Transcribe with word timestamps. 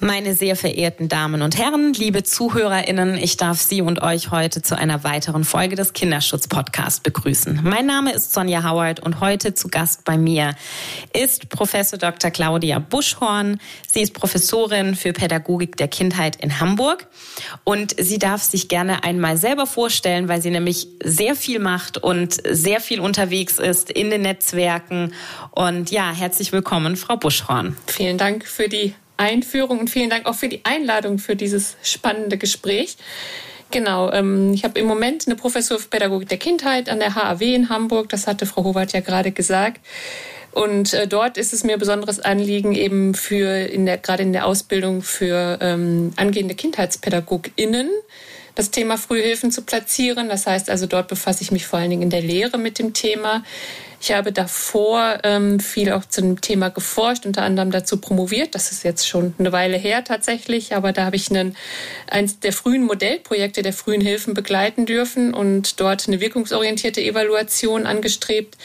Meine 0.00 0.34
sehr 0.34 0.54
verehrten 0.54 1.08
Damen 1.08 1.42
und 1.42 1.58
Herren, 1.58 1.92
liebe 1.92 2.22
ZuhörerInnen, 2.22 3.16
ich 3.16 3.36
darf 3.36 3.60
Sie 3.60 3.82
und 3.82 4.00
euch 4.00 4.30
heute 4.30 4.62
zu 4.62 4.78
einer 4.78 5.02
weiteren 5.02 5.42
Folge 5.42 5.74
des 5.74 5.92
Kinderschutz-Podcasts 5.92 7.00
begrüßen. 7.00 7.62
Mein 7.64 7.86
Name 7.86 8.12
ist 8.12 8.32
Sonja 8.32 8.62
Howard 8.62 9.00
und 9.00 9.18
heute 9.18 9.54
zu 9.54 9.66
Gast 9.66 10.04
bei 10.04 10.16
mir 10.16 10.54
ist 11.12 11.48
Professor 11.48 11.98
Dr. 11.98 12.30
Claudia 12.30 12.78
Buschhorn. 12.78 13.58
Sie 13.88 14.00
ist 14.00 14.14
Professorin 14.14 14.94
für 14.94 15.12
Pädagogik 15.12 15.76
der 15.76 15.88
Kindheit 15.88 16.36
in 16.36 16.60
Hamburg 16.60 17.08
und 17.64 17.96
sie 17.98 18.20
darf 18.20 18.44
sich 18.44 18.68
gerne 18.68 19.02
einmal 19.02 19.36
selber 19.36 19.66
vorstellen, 19.66 20.28
weil 20.28 20.40
sie 20.40 20.50
nämlich 20.50 20.86
sehr 21.02 21.34
viel 21.34 21.58
macht 21.58 21.98
und 21.98 22.36
sehr 22.48 22.80
viel 22.80 23.00
unterwegs 23.00 23.58
ist 23.58 23.90
in 23.90 24.10
den 24.10 24.22
Netzwerken. 24.22 25.12
Und 25.50 25.90
ja, 25.90 26.12
herzlich 26.12 26.52
willkommen, 26.52 26.96
Frau 26.96 27.16
Buschhorn. 27.16 27.76
Vielen 27.88 28.16
Dank 28.16 28.46
für 28.46 28.68
die 28.68 28.94
Einführung 29.18 29.78
und 29.78 29.90
vielen 29.90 30.08
Dank 30.08 30.26
auch 30.26 30.34
für 30.34 30.48
die 30.48 30.64
Einladung 30.64 31.18
für 31.18 31.36
dieses 31.36 31.76
spannende 31.82 32.38
Gespräch. 32.38 32.96
Genau, 33.70 34.10
ähm, 34.12 34.54
ich 34.54 34.64
habe 34.64 34.80
im 34.80 34.86
Moment 34.86 35.26
eine 35.26 35.36
Professur 35.36 35.78
für 35.78 35.88
Pädagogik 35.88 36.28
der 36.28 36.38
Kindheit 36.38 36.88
an 36.88 37.00
der 37.00 37.14
HAW 37.14 37.42
in 37.54 37.68
Hamburg. 37.68 38.08
Das 38.08 38.26
hatte 38.26 38.46
Frau 38.46 38.64
Howard 38.64 38.92
ja 38.92 39.00
gerade 39.00 39.30
gesagt. 39.30 39.80
Und 40.52 40.94
äh, 40.94 41.06
dort 41.06 41.36
ist 41.36 41.52
es 41.52 41.64
mir 41.64 41.76
besonderes 41.76 42.20
Anliegen, 42.20 42.74
eben 42.74 43.14
für 43.14 43.66
in 43.66 43.84
der, 43.84 43.98
gerade 43.98 44.22
in 44.22 44.32
der 44.32 44.46
Ausbildung 44.46 45.02
für 45.02 45.58
ähm, 45.60 46.12
angehende 46.16 46.54
KindheitspädagogInnen 46.54 47.90
das 48.58 48.72
Thema 48.72 48.98
Frühhilfen 48.98 49.52
zu 49.52 49.62
platzieren. 49.62 50.28
Das 50.28 50.48
heißt 50.48 50.68
also, 50.68 50.86
dort 50.86 51.06
befasse 51.06 51.44
ich 51.44 51.52
mich 51.52 51.64
vor 51.64 51.78
allen 51.78 51.90
Dingen 51.90 52.02
in 52.02 52.10
der 52.10 52.22
Lehre 52.22 52.58
mit 52.58 52.80
dem 52.80 52.92
Thema. 52.92 53.44
Ich 54.00 54.10
habe 54.10 54.32
davor 54.32 55.20
ähm, 55.22 55.60
viel 55.60 55.92
auch 55.92 56.04
zu 56.04 56.22
dem 56.22 56.40
Thema 56.40 56.68
geforscht, 56.68 57.24
unter 57.24 57.42
anderem 57.42 57.70
dazu 57.70 58.00
promoviert. 58.00 58.56
Das 58.56 58.72
ist 58.72 58.82
jetzt 58.82 59.06
schon 59.06 59.32
eine 59.38 59.52
Weile 59.52 59.76
her 59.76 60.02
tatsächlich, 60.02 60.74
aber 60.74 60.92
da 60.92 61.04
habe 61.04 61.14
ich 61.14 61.30
einen, 61.30 61.56
eins 62.10 62.40
der 62.40 62.52
frühen 62.52 62.82
Modellprojekte 62.82 63.62
der 63.62 63.72
frühen 63.72 64.00
Hilfen 64.00 64.34
begleiten 64.34 64.86
dürfen 64.86 65.34
und 65.34 65.80
dort 65.80 66.08
eine 66.08 66.20
wirkungsorientierte 66.20 67.00
Evaluation 67.00 67.86
angestrebt 67.86 68.56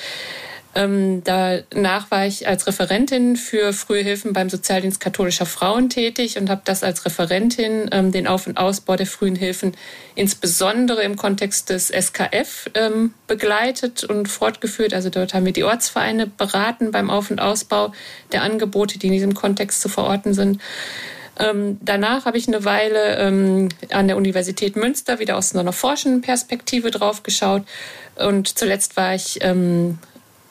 ähm, 0.75 1.23
danach 1.23 2.09
war 2.09 2.25
ich 2.25 2.47
als 2.47 2.65
Referentin 2.65 3.35
für 3.35 3.73
frühe 3.73 4.01
Hilfen 4.01 4.33
beim 4.33 4.49
Sozialdienst 4.49 4.99
katholischer 4.99 5.45
Frauen 5.45 5.89
tätig 5.89 6.39
und 6.39 6.49
habe 6.49 6.61
das 6.65 6.83
als 6.83 7.05
Referentin 7.05 7.89
ähm, 7.91 8.11
den 8.11 8.25
Auf- 8.27 8.47
und 8.47 8.57
Ausbau 8.57 8.95
der 8.95 9.05
frühen 9.05 9.35
Hilfen 9.35 9.75
insbesondere 10.15 11.03
im 11.03 11.15
Kontext 11.15 11.69
des 11.69 11.89
SKF 11.89 12.71
ähm, 12.73 13.13
begleitet 13.27 14.03
und 14.03 14.27
fortgeführt. 14.27 14.95
Also 14.95 15.11
dort 15.11 15.35
haben 15.35 15.45
wir 15.45 15.53
die 15.53 15.63
Ortsvereine 15.63 16.25
beraten 16.25 16.91
beim 16.91 17.11
Auf- 17.11 17.29
und 17.29 17.39
Ausbau 17.39 17.93
der 18.31 18.41
Angebote, 18.41 18.97
die 18.97 19.07
in 19.07 19.13
diesem 19.13 19.35
Kontext 19.35 19.79
zu 19.79 19.89
verorten 19.89 20.33
sind. 20.33 20.59
Ähm, 21.39 21.77
danach 21.81 22.25
habe 22.25 22.37
ich 22.37 22.47
eine 22.47 22.65
Weile 22.65 23.17
ähm, 23.17 23.69
an 23.91 24.07
der 24.07 24.17
Universität 24.17 24.75
Münster 24.75 25.19
wieder 25.19 25.37
aus 25.37 25.55
einer 25.55 25.73
forschenden 25.73 26.21
Perspektive 26.21 26.89
drauf 26.89 27.21
geschaut. 27.21 27.63
Und 28.15 28.57
zuletzt 28.57 28.97
war 28.97 29.15
ich 29.15 29.39
ähm, 29.41 29.99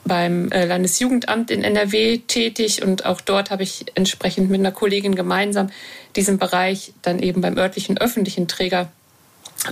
beim 0.05 0.51
äh, 0.51 0.65
Landesjugendamt 0.65 1.51
in 1.51 1.63
NRW 1.63 2.19
tätig 2.19 2.83
und 2.83 3.07
auch 3.07 3.21
dort 3.21 3.51
habe 3.51 3.63
ich 3.63 3.87
entsprechend 3.95 4.51
mit 4.51 4.61
einer 4.61 4.73
Kollegin 4.73 5.15
gemeinsam 5.15 5.71
diesen 6.17 6.39
Bereich 6.39 6.93
dann 7.03 7.21
eben 7.21 7.41
beim 7.41 7.57
örtlichen 7.57 7.99
öffentlichen 7.99 8.49
Träger 8.49 8.91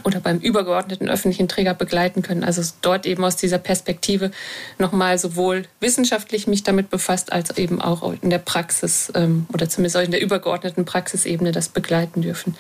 oder 0.05 0.21
beim 0.21 0.39
übergeordneten 0.39 1.09
öffentlichen 1.09 1.49
Träger 1.49 1.75
begleiten 1.75 2.23
können. 2.23 2.45
Also 2.45 2.63
dort 2.81 3.07
eben 3.07 3.25
aus 3.25 3.37
dieser 3.37 3.59
Perspektive 3.59 4.31
nochmal 4.79 5.19
sowohl 5.19 5.65
wissenschaftlich 5.81 6.47
mich 6.47 6.63
damit 6.63 6.91
befasst, 6.91 7.33
als 7.33 7.57
eben 7.59 7.81
auch 7.81 8.15
in 8.23 8.31
der 8.31 8.39
Praxis 8.39 9.11
ähm, 9.15 9.47
oder 9.53 9.69
zumindest 9.69 9.97
auch 9.97 10.03
in 10.03 10.13
der 10.13 10.23
übergeordneten 10.23 10.85
Praxisebene 10.85 11.53
das 11.53 11.69
begleiten 11.69 12.23
dürfen. 12.23 12.57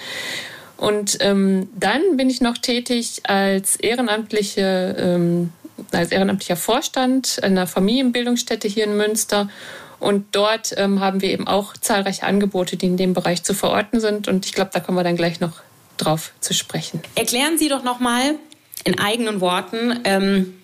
Und 0.76 1.18
ähm, 1.20 1.68
dann 1.78 2.16
bin 2.16 2.30
ich 2.30 2.40
noch 2.40 2.56
tätig 2.56 3.20
als 3.24 3.76
ehrenamtliche 3.76 4.96
ähm, 4.98 5.52
als 5.92 6.12
ehrenamtlicher 6.12 6.56
Vorstand 6.56 7.40
einer 7.42 7.66
Familienbildungsstätte 7.66 8.68
hier 8.68 8.84
in 8.84 8.96
Münster. 8.96 9.48
Und 9.98 10.26
dort 10.32 10.74
ähm, 10.76 11.00
haben 11.00 11.20
wir 11.20 11.30
eben 11.30 11.46
auch 11.46 11.76
zahlreiche 11.76 12.22
Angebote, 12.22 12.76
die 12.76 12.86
in 12.86 12.96
dem 12.96 13.12
Bereich 13.12 13.42
zu 13.42 13.54
verorten 13.54 14.00
sind. 14.00 14.28
Und 14.28 14.46
ich 14.46 14.52
glaube, 14.52 14.70
da 14.72 14.80
kommen 14.80 14.96
wir 14.96 15.04
dann 15.04 15.16
gleich 15.16 15.40
noch 15.40 15.60
drauf 15.98 16.32
zu 16.40 16.54
sprechen. 16.54 17.02
Erklären 17.14 17.58
Sie 17.58 17.68
doch 17.68 17.82
noch 17.82 18.00
mal 18.00 18.36
in 18.84 18.98
eigenen 18.98 19.40
Worten, 19.42 20.00
ähm, 20.04 20.54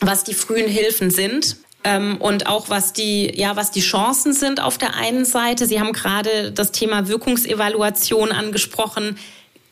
was 0.00 0.24
die 0.24 0.34
frühen 0.34 0.68
Hilfen 0.68 1.10
sind. 1.10 1.56
Ähm, 1.84 2.16
und 2.18 2.46
auch 2.46 2.70
was 2.70 2.92
die, 2.92 3.32
ja, 3.38 3.56
was 3.56 3.72
die 3.72 3.80
Chancen 3.80 4.32
sind 4.32 4.62
auf 4.62 4.78
der 4.78 4.94
einen 4.94 5.24
Seite. 5.24 5.66
Sie 5.66 5.80
haben 5.80 5.92
gerade 5.92 6.52
das 6.52 6.72
Thema 6.72 7.08
Wirkungsevaluation 7.08 8.30
angesprochen 8.32 9.18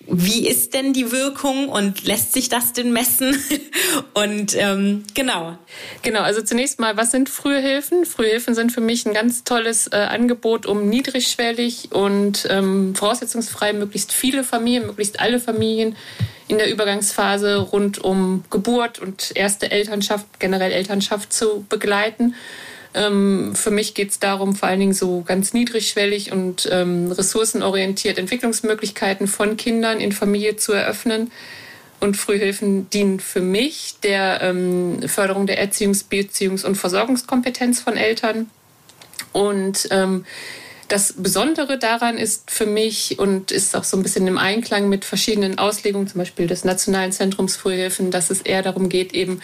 wie 0.07 0.49
ist 0.49 0.75
denn 0.75 0.93
die 0.93 1.13
Wirkung 1.13 1.69
und 1.69 2.05
lässt 2.05 2.33
sich 2.33 2.49
das 2.49 2.73
denn 2.73 2.93
messen? 2.93 3.37
und 4.15 4.57
ähm, 4.57 5.05
genau. 5.15 5.57
Genau, 6.03 6.21
also 6.21 6.43
zunächst 6.43 6.81
mal, 6.81 6.97
was 6.97 7.11
sind 7.11 7.29
Frühhilfen? 7.29 8.05
Frühhilfen 8.05 8.55
sind 8.55 8.73
für 8.73 8.81
mich 8.81 9.07
ein 9.07 9.15
ganz 9.15 9.45
tolles 9.45 9.89
äh, 9.89 9.97
Angebot, 9.97 10.67
um 10.67 10.89
niedrigschwellig 10.89 11.93
und 11.93 12.47
ähm, 12.51 12.95
voraussetzungsfrei 12.95 13.73
möglichst 13.73 14.13
viele 14.13 14.43
Familien, 14.43 14.87
möglichst 14.87 15.21
alle 15.21 15.39
Familien 15.39 15.97
in 16.49 16.59
der 16.59 16.71
Übergangsphase 16.73 17.59
rund 17.59 17.99
um 17.99 18.43
Geburt 18.51 18.99
und 18.99 19.33
erste 19.35 19.71
Elternschaft, 19.71 20.27
generell 20.41 20.73
Elternschaft 20.73 21.33
zu 21.33 21.65
begleiten. 21.69 22.35
Ähm, 22.93 23.55
für 23.55 23.71
mich 23.71 23.95
geht 23.95 24.11
es 24.11 24.19
darum, 24.19 24.57
vor 24.57 24.69
allen 24.69 24.81
Dingen 24.81 24.95
so 24.95 25.23
ganz 25.23 25.53
niedrigschwellig 25.53 26.33
und 26.33 26.69
ähm, 26.73 27.13
ressourcenorientiert 27.13 28.19
Entwicklungsmöglichkeiten 28.19 29.29
von 29.29 29.57
Kindern 29.57 30.01
in 30.01 30.13
Familie 30.13 30.57
zu 30.57 30.73
eröffnen. 30.73 31.31
Und 32.01 32.17
Frühhilfen 32.17 32.89
dienen 32.89 33.21
für 33.21 33.43
mich 33.43 33.97
der 34.03 34.41
ähm, 34.43 35.07
Förderung 35.07 35.47
der 35.47 35.63
Erziehungs-, 35.63 36.07
Beziehungs- 36.09 36.65
und 36.65 36.77
Versorgungskompetenz 36.77 37.81
von 37.81 37.97
Eltern. 37.97 38.49
Und 39.33 39.87
ähm, 39.91 40.25
das 40.89 41.15
Besondere 41.17 41.79
daran 41.79 42.19
ist 42.19 42.51
für 42.51 42.67
mich 42.67 43.19
und 43.19 43.53
ist 43.53 43.77
auch 43.77 43.85
so 43.85 43.97
ein 43.97 44.03
bisschen 44.03 44.27
im 44.27 44.39
Einklang 44.39 44.89
mit 44.89 45.05
verschiedenen 45.05 45.59
Auslegungen, 45.59 46.09
zum 46.09 46.19
Beispiel 46.19 46.49
des 46.49 46.65
Nationalen 46.65 47.13
Zentrums 47.13 47.55
Frühhilfen, 47.55 48.11
dass 48.11 48.31
es 48.31 48.41
eher 48.41 48.63
darum 48.63 48.89
geht, 48.89 49.13
eben 49.13 49.41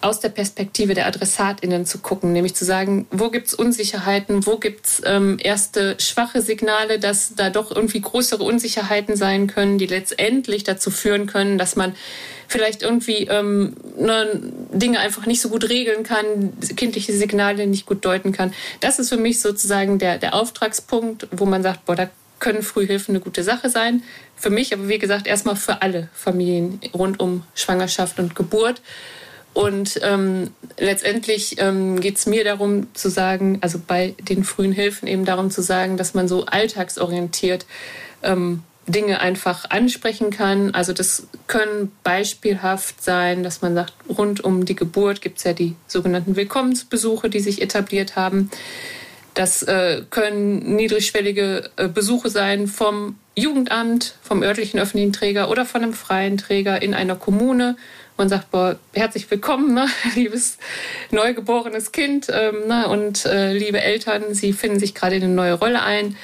aus 0.00 0.20
der 0.20 0.30
Perspektive 0.30 0.94
der 0.94 1.06
AdressatInnen 1.06 1.84
zu 1.84 1.98
gucken, 1.98 2.32
nämlich 2.32 2.54
zu 2.54 2.64
sagen, 2.64 3.06
wo 3.10 3.30
gibt 3.30 3.48
es 3.48 3.54
Unsicherheiten, 3.54 4.46
wo 4.46 4.56
gibt 4.56 4.86
es 4.86 5.02
ähm, 5.04 5.38
erste 5.42 5.96
schwache 5.98 6.40
Signale, 6.40 6.98
dass 6.98 7.34
da 7.34 7.50
doch 7.50 7.70
irgendwie 7.74 8.00
größere 8.00 8.42
Unsicherheiten 8.42 9.16
sein 9.16 9.46
können, 9.46 9.78
die 9.78 9.86
letztendlich 9.86 10.64
dazu 10.64 10.90
führen 10.90 11.26
können, 11.26 11.58
dass 11.58 11.76
man 11.76 11.94
vielleicht 12.48 12.82
irgendwie 12.82 13.26
ähm, 13.30 13.76
ne, 13.98 14.40
Dinge 14.72 15.00
einfach 15.00 15.26
nicht 15.26 15.40
so 15.40 15.50
gut 15.50 15.68
regeln 15.68 16.02
kann, 16.02 16.52
kindliche 16.76 17.12
Signale 17.12 17.66
nicht 17.66 17.86
gut 17.86 18.04
deuten 18.04 18.32
kann. 18.32 18.54
Das 18.80 18.98
ist 18.98 19.10
für 19.10 19.18
mich 19.18 19.40
sozusagen 19.40 19.98
der, 19.98 20.18
der 20.18 20.34
Auftragspunkt, 20.34 21.28
wo 21.30 21.44
man 21.44 21.62
sagt, 21.62 21.84
boah, 21.84 21.94
da 21.94 22.10
können 22.40 22.62
Frühhilfen 22.62 23.14
eine 23.14 23.22
gute 23.22 23.44
Sache 23.44 23.68
sein. 23.68 24.02
Für 24.34 24.50
mich, 24.50 24.72
aber 24.72 24.88
wie 24.88 24.98
gesagt, 24.98 25.26
erstmal 25.26 25.56
für 25.56 25.82
alle 25.82 26.08
Familien 26.14 26.80
rund 26.94 27.20
um 27.20 27.44
Schwangerschaft 27.54 28.18
und 28.18 28.34
Geburt. 28.34 28.80
Und 29.52 29.98
ähm, 30.02 30.50
letztendlich 30.78 31.56
ähm, 31.58 32.00
geht 32.00 32.16
es 32.16 32.26
mir 32.26 32.44
darum 32.44 32.94
zu 32.94 33.10
sagen, 33.10 33.58
also 33.60 33.80
bei 33.84 34.14
den 34.20 34.44
frühen 34.44 34.72
Hilfen 34.72 35.08
eben 35.08 35.24
darum 35.24 35.50
zu 35.50 35.62
sagen, 35.62 35.96
dass 35.96 36.14
man 36.14 36.28
so 36.28 36.46
alltagsorientiert 36.46 37.66
ähm, 38.22 38.62
Dinge 38.86 39.20
einfach 39.20 39.70
ansprechen 39.70 40.30
kann. 40.30 40.74
Also 40.74 40.92
das 40.92 41.26
können 41.46 41.92
beispielhaft 42.02 43.02
sein, 43.02 43.42
dass 43.42 43.62
man 43.62 43.74
sagt, 43.74 43.92
rund 44.08 44.42
um 44.42 44.64
die 44.64 44.76
Geburt 44.76 45.20
gibt 45.20 45.38
es 45.38 45.44
ja 45.44 45.52
die 45.52 45.74
sogenannten 45.86 46.36
Willkommensbesuche, 46.36 47.30
die 47.30 47.40
sich 47.40 47.62
etabliert 47.62 48.16
haben. 48.16 48.50
Das 49.34 49.62
äh, 49.62 50.02
können 50.10 50.76
niedrigschwellige 50.76 51.70
äh, 51.76 51.88
Besuche 51.88 52.30
sein 52.30 52.66
vom 52.66 53.16
Jugendamt, 53.36 54.16
vom 54.22 54.42
örtlichen 54.42 54.80
öffentlichen 54.80 55.12
Träger 55.12 55.50
oder 55.50 55.64
von 55.64 55.82
einem 55.82 55.92
freien 55.92 56.36
Träger 56.36 56.82
in 56.82 56.94
einer 56.94 57.14
Kommune 57.14 57.76
man 58.20 58.28
sagt, 58.28 58.50
boah, 58.50 58.76
herzlich 58.92 59.30
willkommen, 59.30 59.72
ne? 59.72 59.86
liebes 60.14 60.58
neugeborenes 61.10 61.90
Kind 61.90 62.26
ähm, 62.30 62.68
ne? 62.68 62.86
und 62.86 63.24
äh, 63.24 63.54
liebe 63.54 63.80
Eltern, 63.80 64.34
Sie 64.34 64.52
finden 64.52 64.78
sich 64.78 64.94
gerade 64.94 65.16
in 65.16 65.22
eine 65.22 65.32
neue 65.32 65.54
Rolle 65.54 65.80
ein. 65.80 66.18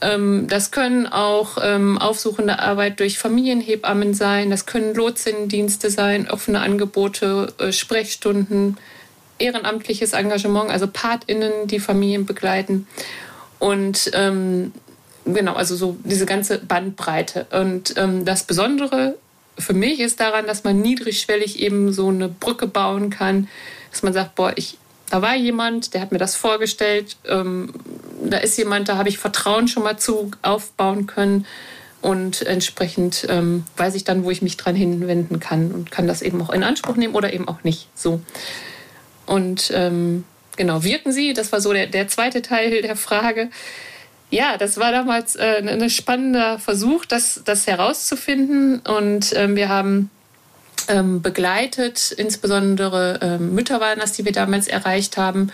Ähm, 0.00 0.46
das 0.48 0.70
können 0.70 1.08
auch 1.08 1.58
ähm, 1.60 1.98
aufsuchende 1.98 2.60
Arbeit 2.60 3.00
durch 3.00 3.18
Familienhebammen 3.18 4.14
sein, 4.14 4.50
das 4.50 4.66
können 4.66 4.94
Lotsinnendienste 4.94 5.90
sein, 5.90 6.30
offene 6.30 6.60
Angebote, 6.60 7.52
äh, 7.58 7.72
Sprechstunden, 7.72 8.76
ehrenamtliches 9.40 10.12
Engagement, 10.12 10.70
also 10.70 10.86
PatInnen, 10.86 11.66
die 11.66 11.80
Familien 11.80 12.24
begleiten. 12.24 12.86
Und 13.58 14.12
ähm, 14.14 14.72
genau, 15.24 15.54
also 15.54 15.74
so 15.74 15.96
diese 16.04 16.24
ganze 16.24 16.58
Bandbreite. 16.58 17.48
Und 17.50 17.94
ähm, 17.96 18.24
das 18.24 18.44
Besondere 18.44 19.16
für 19.58 19.74
mich 19.74 20.00
ist 20.00 20.20
daran, 20.20 20.46
dass 20.46 20.64
man 20.64 20.80
niedrigschwellig 20.80 21.60
eben 21.60 21.92
so 21.92 22.08
eine 22.08 22.28
Brücke 22.28 22.66
bauen 22.66 23.10
kann, 23.10 23.48
dass 23.90 24.02
man 24.02 24.12
sagt, 24.12 24.34
boah, 24.34 24.52
ich, 24.56 24.78
da 25.10 25.22
war 25.22 25.34
jemand, 25.34 25.94
der 25.94 26.00
hat 26.00 26.12
mir 26.12 26.18
das 26.18 26.36
vorgestellt, 26.36 27.16
ähm, 27.28 27.72
da 28.24 28.38
ist 28.38 28.56
jemand, 28.58 28.88
da 28.88 28.96
habe 28.96 29.08
ich 29.08 29.18
Vertrauen 29.18 29.68
schon 29.68 29.82
mal 29.82 29.98
zu 29.98 30.30
aufbauen 30.42 31.06
können 31.06 31.46
und 32.02 32.42
entsprechend 32.42 33.26
ähm, 33.28 33.64
weiß 33.76 33.94
ich 33.94 34.04
dann, 34.04 34.24
wo 34.24 34.30
ich 34.30 34.42
mich 34.42 34.56
dran 34.56 34.76
hinwenden 34.76 35.40
kann 35.40 35.72
und 35.72 35.90
kann 35.90 36.06
das 36.06 36.22
eben 36.22 36.40
auch 36.42 36.50
in 36.50 36.62
Anspruch 36.62 36.96
nehmen 36.96 37.14
oder 37.14 37.32
eben 37.32 37.48
auch 37.48 37.64
nicht. 37.64 37.88
So. 37.94 38.20
Und 39.26 39.72
ähm, 39.74 40.24
genau, 40.56 40.84
wirken 40.84 41.12
sie, 41.12 41.32
das 41.32 41.52
war 41.52 41.60
so 41.60 41.72
der, 41.72 41.86
der 41.86 42.08
zweite 42.08 42.42
Teil 42.42 42.82
der 42.82 42.96
Frage. 42.96 43.50
Ja, 44.36 44.58
das 44.58 44.76
war 44.76 44.92
damals 44.92 45.34
äh, 45.34 45.62
ein 45.66 45.88
spannender 45.88 46.58
Versuch, 46.58 47.06
das, 47.06 47.40
das 47.46 47.66
herauszufinden. 47.66 48.80
Und 48.80 49.32
ähm, 49.34 49.56
wir 49.56 49.70
haben 49.70 50.10
ähm, 50.88 51.22
begleitet, 51.22 52.12
insbesondere 52.12 53.18
ähm, 53.22 53.54
Mütter 53.54 53.80
waren 53.80 53.98
das, 53.98 54.12
die 54.12 54.26
wir 54.26 54.32
damals 54.32 54.68
erreicht 54.68 55.16
haben. 55.16 55.52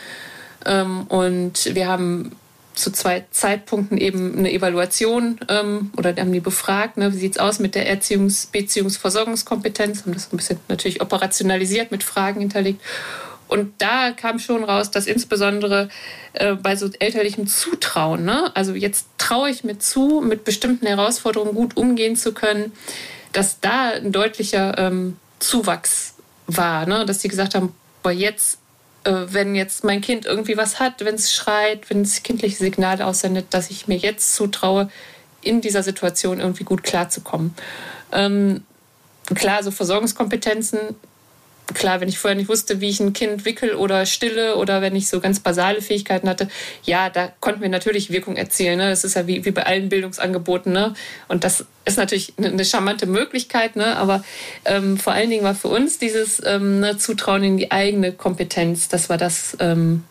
Ähm, 0.66 1.02
und 1.02 1.72
wir 1.76 1.86
haben 1.86 2.32
zu 2.74 2.90
zwei 2.90 3.24
Zeitpunkten 3.30 3.98
eben 3.98 4.36
eine 4.36 4.50
Evaluation 4.50 5.38
ähm, 5.48 5.92
oder 5.96 6.16
haben 6.16 6.32
die 6.32 6.40
befragt, 6.40 6.96
ne, 6.96 7.12
wie 7.12 7.18
sieht 7.18 7.34
es 7.34 7.38
aus 7.38 7.60
mit 7.60 7.76
der 7.76 7.88
Erziehungs-, 7.88 8.50
Beziehungsversorgungskompetenz, 8.50 10.02
haben 10.02 10.12
das 10.12 10.32
ein 10.32 10.36
bisschen 10.38 10.58
natürlich 10.66 11.00
operationalisiert 11.00 11.92
mit 11.92 12.02
Fragen 12.02 12.40
hinterlegt. 12.40 12.82
Und 13.52 13.74
da 13.82 14.12
kam 14.12 14.38
schon 14.38 14.64
raus, 14.64 14.90
dass 14.90 15.06
insbesondere 15.06 15.90
äh, 16.32 16.54
bei 16.54 16.74
so 16.74 16.88
elterlichem 16.98 17.46
Zutrauen, 17.46 18.24
ne, 18.24 18.50
also 18.56 18.72
jetzt 18.72 19.08
traue 19.18 19.50
ich 19.50 19.62
mir 19.62 19.78
zu, 19.78 20.22
mit 20.26 20.44
bestimmten 20.44 20.86
Herausforderungen 20.86 21.54
gut 21.54 21.76
umgehen 21.76 22.16
zu 22.16 22.32
können, 22.32 22.72
dass 23.32 23.60
da 23.60 23.90
ein 23.90 24.10
deutlicher 24.10 24.78
ähm, 24.78 25.18
Zuwachs 25.38 26.14
war, 26.46 26.86
ne, 26.86 27.04
dass 27.04 27.20
sie 27.20 27.28
gesagt 27.28 27.54
haben, 27.54 27.74
boah, 28.02 28.10
jetzt 28.10 28.56
äh, 29.04 29.12
wenn 29.26 29.54
jetzt 29.54 29.84
mein 29.84 30.00
Kind 30.00 30.24
irgendwie 30.24 30.56
was 30.56 30.80
hat, 30.80 31.04
wenn 31.04 31.16
es 31.16 31.30
schreit, 31.30 31.90
wenn 31.90 32.00
es 32.00 32.22
kindliche 32.22 32.56
Signale 32.56 33.04
aussendet, 33.04 33.48
dass 33.50 33.70
ich 33.70 33.86
mir 33.86 33.98
jetzt 33.98 34.34
zutraue, 34.34 34.88
in 35.42 35.60
dieser 35.60 35.82
Situation 35.82 36.40
irgendwie 36.40 36.64
gut 36.64 36.84
klarzukommen. 36.84 37.54
Ähm, 38.12 38.62
klar, 39.34 39.62
so 39.62 39.70
Versorgungskompetenzen 39.70 40.78
klar, 41.74 42.00
wenn 42.00 42.08
ich 42.08 42.18
vorher 42.18 42.36
nicht 42.36 42.48
wusste, 42.48 42.80
wie 42.80 42.88
ich 42.88 43.00
ein 43.00 43.12
Kind 43.12 43.44
wickel 43.44 43.74
oder 43.74 44.06
stille 44.06 44.56
oder 44.56 44.82
wenn 44.82 44.96
ich 44.96 45.08
so 45.08 45.20
ganz 45.20 45.40
basale 45.40 45.80
Fähigkeiten 45.80 46.28
hatte, 46.28 46.48
ja, 46.84 47.10
da 47.10 47.32
konnten 47.40 47.62
wir 47.62 47.68
natürlich 47.68 48.10
Wirkung 48.10 48.36
erzielen. 48.36 48.78
Ne? 48.78 48.90
Das 48.90 49.04
ist 49.04 49.14
ja 49.14 49.26
wie, 49.26 49.44
wie 49.44 49.50
bei 49.50 49.64
allen 49.64 49.88
Bildungsangeboten. 49.88 50.72
Ne? 50.72 50.94
Und 51.28 51.44
das 51.44 51.64
ist 51.84 51.98
natürlich 51.98 52.34
eine 52.38 52.64
charmante 52.64 53.06
Möglichkeit, 53.06 53.76
ne? 53.76 53.96
aber 53.96 54.24
ähm, 54.64 54.96
vor 54.98 55.12
allen 55.12 55.30
Dingen 55.30 55.44
war 55.44 55.54
für 55.54 55.68
uns 55.68 55.98
dieses 55.98 56.42
ähm, 56.44 56.80
ne, 56.80 56.98
Zutrauen 56.98 57.42
in 57.42 57.56
die 57.56 57.70
eigene 57.70 58.12
Kompetenz, 58.12 58.88
das 58.88 59.08
war 59.08 59.18
das, 59.18 59.56
ähm, 59.60 60.04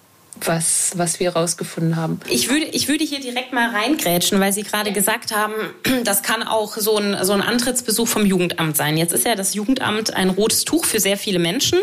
was, 0.47 0.91
was 0.95 1.19
wir 1.19 1.33
herausgefunden 1.33 1.95
haben. 1.95 2.19
Ich 2.29 2.49
würde, 2.49 2.65
ich 2.65 2.87
würde 2.87 3.03
hier 3.03 3.19
direkt 3.19 3.53
mal 3.53 3.69
reingrätschen, 3.69 4.39
weil 4.39 4.53
Sie 4.53 4.63
gerade 4.63 4.91
gesagt 4.91 5.35
haben, 5.35 5.53
das 6.03 6.23
kann 6.23 6.43
auch 6.43 6.77
so 6.77 6.97
ein, 6.97 7.17
so 7.23 7.33
ein 7.33 7.41
Antrittsbesuch 7.41 8.07
vom 8.07 8.25
Jugendamt 8.25 8.77
sein. 8.77 8.97
Jetzt 8.97 9.13
ist 9.13 9.25
ja 9.25 9.35
das 9.35 9.53
Jugendamt 9.53 10.13
ein 10.13 10.29
rotes 10.29 10.65
Tuch 10.65 10.85
für 10.85 10.99
sehr 10.99 11.17
viele 11.17 11.39
Menschen. 11.39 11.79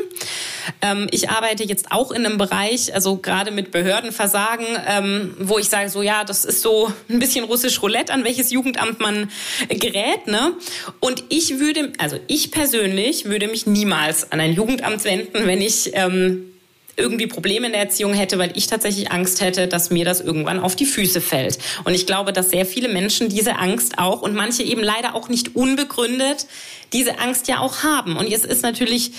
Ähm, 0.83 1.07
ich 1.11 1.31
arbeite 1.31 1.65
jetzt 1.65 1.91
auch 1.91 2.11
in 2.11 2.25
einem 2.25 2.39
Bereich, 2.39 2.95
also 2.95 3.17
gerade 3.17 3.51
mit 3.51 3.71
Behördenversagen, 3.71 4.67
ähm, 4.87 5.37
wo 5.39 5.59
ich 5.59 5.69
sage, 5.69 5.89
so 5.89 6.03
ja, 6.03 6.25
das 6.25 6.45
ist 6.45 6.63
so 6.63 6.93
ein 7.09 7.19
bisschen 7.19 7.45
russisch 7.45 7.83
Roulette, 7.83 8.13
an 8.13 8.25
welches 8.25 8.51
Jugendamt 8.51 9.01
man 9.01 9.31
gerät. 9.69 10.27
Ne? 10.27 10.53
Und 11.01 11.25
ich 11.29 11.59
würde, 11.59 11.93
also 11.99 12.19
ich 12.27 12.51
persönlich 12.51 13.25
würde 13.27 13.49
mich 13.49 13.67
niemals 13.67 14.31
an 14.33 14.41
ein 14.41 14.53
Jugendamt 14.53 15.05
wenden, 15.05 15.47
wenn 15.47 15.61
ich 15.61 15.91
ähm, 15.95 16.53
irgendwie 16.99 17.27
Probleme 17.27 17.67
in 17.67 17.73
der 17.73 17.83
Erziehung 17.83 18.13
hätte, 18.13 18.39
weil 18.39 18.53
ich 18.57 18.67
tatsächlich 18.67 19.11
Angst 19.13 19.41
hätte, 19.41 19.69
dass 19.69 19.91
mir 19.91 20.05
das 20.05 20.21
irgendwann 20.21 20.59
auf 20.59 20.77
die 20.77 20.87
Füße 20.87 21.21
fällt. 21.21 21.59
Und 21.85 21.95
ich 21.95 22.07
glaube, 22.07 22.33
dass 22.33 22.51
sehr 22.51 22.67
viele 22.67 22.89
Menschen 22.89 23.29
diese 23.29 23.57
Angst 23.57 23.99
auch 23.99 24.23
und 24.23 24.35
manche 24.35 24.63
eben 24.63 24.83
leider 24.83 25.15
auch 25.15 25.29
nicht 25.29 25.57
unbegründet 25.57 26.47
diese 26.93 27.19
Angst 27.19 27.49
ja 27.49 27.61
auch 27.61 27.83
haben. 27.83 28.17
Und 28.17 28.29
jetzt 28.29 28.47
ist 28.47 28.63
natürlich 28.63 29.13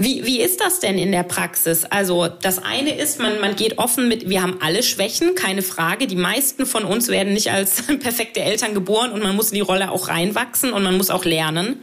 wie, 0.00 0.24
wie 0.24 0.40
ist 0.40 0.60
das 0.60 0.78
denn 0.78 0.96
in 0.96 1.10
der 1.10 1.24
Praxis? 1.24 1.84
Also 1.84 2.28
das 2.28 2.62
eine 2.62 2.94
ist, 2.94 3.18
man, 3.18 3.40
man 3.40 3.56
geht 3.56 3.78
offen 3.78 4.06
mit, 4.06 4.28
wir 4.28 4.42
haben 4.42 4.58
alle 4.62 4.84
Schwächen, 4.84 5.34
keine 5.34 5.62
Frage. 5.62 6.06
Die 6.06 6.14
meisten 6.14 6.66
von 6.66 6.84
uns 6.84 7.08
werden 7.08 7.32
nicht 7.32 7.50
als 7.50 7.82
perfekte 7.98 8.40
Eltern 8.40 8.74
geboren 8.74 9.10
und 9.10 9.24
man 9.24 9.34
muss 9.34 9.48
in 9.48 9.56
die 9.56 9.60
Rolle 9.60 9.90
auch 9.90 10.06
reinwachsen 10.06 10.72
und 10.72 10.84
man 10.84 10.96
muss 10.96 11.10
auch 11.10 11.24
lernen. 11.24 11.82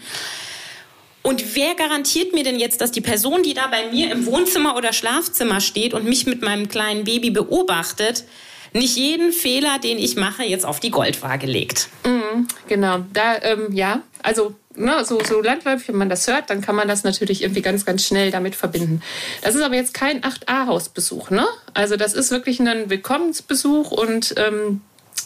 Und 1.25 1.56
wer 1.56 1.74
garantiert 1.74 2.33
mir 2.33 2.44
denn 2.44 2.60
jetzt, 2.60 2.81
dass 2.81 2.92
die 2.92 3.01
Person, 3.01 3.42
die 3.42 3.56
da 3.56 3.66
bei 3.66 3.89
mir 3.89 4.12
im 4.12 4.27
Wohnzimmer 4.27 4.75
oder 4.75 4.94
Schlafzimmer 4.94 5.60
steht 5.60 5.95
und 5.95 6.06
mich 6.06 6.27
mit 6.27 6.44
meinem 6.44 6.69
kleinen 6.69 7.04
Baby 7.04 7.31
beobachtet, 7.31 8.25
nicht 8.74 8.95
jeden 8.95 9.31
Fehler, 9.31 9.80
den 9.80 9.98
ich 9.98 10.18
mache, 10.18 10.44
jetzt 10.44 10.68
auf 10.68 10.80
die 10.80 10.92
Goldwaage 10.92 11.48
legt? 11.48 11.89
Mhm, 12.06 12.48
genau, 12.68 13.00
da, 13.12 13.42
ähm, 13.42 13.74
ja, 13.74 14.04
also 14.22 14.54
ne, 14.75 15.04
so, 15.04 15.19
so 15.27 15.42
landläufig, 15.42 15.88
wenn 15.88 15.95
man 15.95 16.10
das 16.10 16.27
hört, 16.27 16.51
dann 16.51 16.62
kann 16.62 16.75
man 16.75 16.88
das 16.88 17.04
natürlich 17.04 17.42
irgendwie 17.42 17.63
ganz, 17.63 17.86
ganz 17.86 18.06
schnell 18.06 18.30
damit 18.30 18.54
verbinden. 18.54 19.01
Das 19.42 19.56
ist 19.56 19.63
aber 19.63 19.75
jetzt 19.75 19.95
kein 19.95 20.22
8a-Hausbesuch, 20.22 21.31
ne? 21.31 21.48
Also 21.74 21.98
das 21.98 22.13
ist 22.13 22.30
wirklich 22.30 22.60
ein 22.60 22.92
Willkommensbesuch 22.92 23.89
und 23.89 24.36
ähm, 24.38 24.81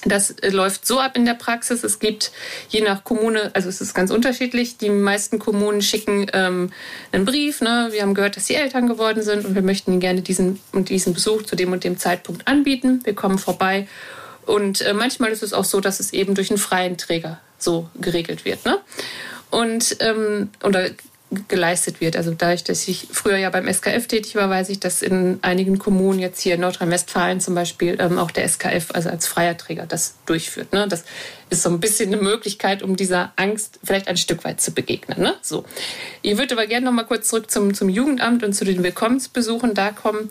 das 0.06 0.32
äh, 0.32 0.50
läuft 0.50 0.86
so 0.86 1.00
ab 1.00 1.16
in 1.16 1.26
der 1.26 1.34
Praxis. 1.34 1.84
Es 1.84 2.00
gibt 2.00 2.32
je 2.70 2.82
nach 2.82 3.04
Kommune, 3.04 3.52
also 3.54 3.70
es 3.70 3.82
ist 3.82 3.94
ganz 3.94 4.12
unterschiedlich. 4.12 4.78
Die 4.78 4.90
meisten 4.90 5.40
Kommunen 5.40 5.82
schicken 5.82 6.28
ähm, 6.34 6.72
einen 7.12 7.26
Brief. 7.26 7.62
Ne? 7.62 7.90
Wir 7.92 8.02
haben 8.02 8.14
gehört, 8.14 8.36
dass 8.36 8.48
sie 8.48 8.56
Eltern 8.56 8.88
geworden 8.88 9.24
sind 9.24 9.46
und 9.46 9.56
wir 9.56 9.62
möchten 9.62 9.92
ihnen 9.92 10.00
gerne 10.00 10.22
diesen 10.22 10.60
und 10.72 10.90
diesen 10.90 11.14
Besuch 11.14 11.44
zu 11.44 11.56
dem 11.56 11.72
und 11.72 11.84
dem 11.84 11.98
Zeitpunkt 11.98 12.48
anbieten. 12.48 13.02
Wir 13.04 13.16
kommen 13.16 13.38
vorbei. 13.38 13.88
Und 14.46 14.82
äh, 14.82 14.94
manchmal 14.94 15.32
ist 15.32 15.44
es 15.44 15.54
auch 15.54 15.66
so, 15.66 15.80
dass 15.80 16.00
es 16.00 16.14
eben 16.14 16.34
durch 16.34 16.50
einen 16.50 16.58
freien 16.58 16.98
Träger 16.98 17.40
so 17.58 17.90
geregelt 18.00 18.46
wird. 18.46 18.66
Ne? 18.66 18.80
Und 19.52 19.98
ähm, 20.00 20.50
oder 20.64 20.90
geleistet 21.48 22.02
wird. 22.02 22.16
Also 22.16 22.34
dadurch, 22.36 22.64
dass 22.64 22.88
ich 22.88 23.08
früher 23.12 23.38
ja 23.38 23.50
beim 23.50 23.72
SKF 23.72 24.08
tätig 24.08 24.36
war, 24.36 24.50
weiß 24.50 24.70
ich, 24.70 24.80
dass 24.80 25.02
in 25.02 25.40
einigen 25.44 25.78
Kommunen, 25.78 26.20
jetzt 26.20 26.42
hier 26.42 26.56
in 26.56 26.62
Nordrhein-Westfalen 26.62 27.40
zum 27.40 27.54
Beispiel, 27.56 27.98
ähm, 28.00 28.18
auch 28.18 28.32
der 28.32 28.48
SKF, 28.48 28.92
also 28.94 29.10
als 29.10 29.28
freier 29.28 29.56
Träger, 29.56 29.86
das 29.86 30.16
durchführt. 30.26 30.74
Ne? 30.74 30.88
Das 30.88 31.04
ist 31.50 31.64
so 31.64 31.70
ein 31.70 31.80
bisschen 31.80 32.14
eine 32.14 32.22
Möglichkeit, 32.22 32.84
um 32.84 32.96
dieser 32.96 33.34
Angst 33.36 33.80
vielleicht 33.84 34.08
ein 34.08 34.18
Stück 34.18 34.44
weit 34.44 34.62
zu 34.62 34.72
begegnen. 34.72 35.22
Ne? 35.22 35.36
So. 35.42 35.66
Ich 36.22 36.38
würde 36.38 36.54
aber 36.56 36.68
gerne 36.68 36.86
noch 36.86 36.94
mal 36.94 37.04
kurz 37.04 37.28
zurück 37.28 37.50
zum, 37.50 37.74
zum 37.74 37.90
Jugendamt 37.90 38.44
und 38.44 38.54
zu 38.54 38.66
den 38.66 38.84
Willkommensbesuchen 38.84 39.74
da 39.74 39.92
kommen, 39.92 40.30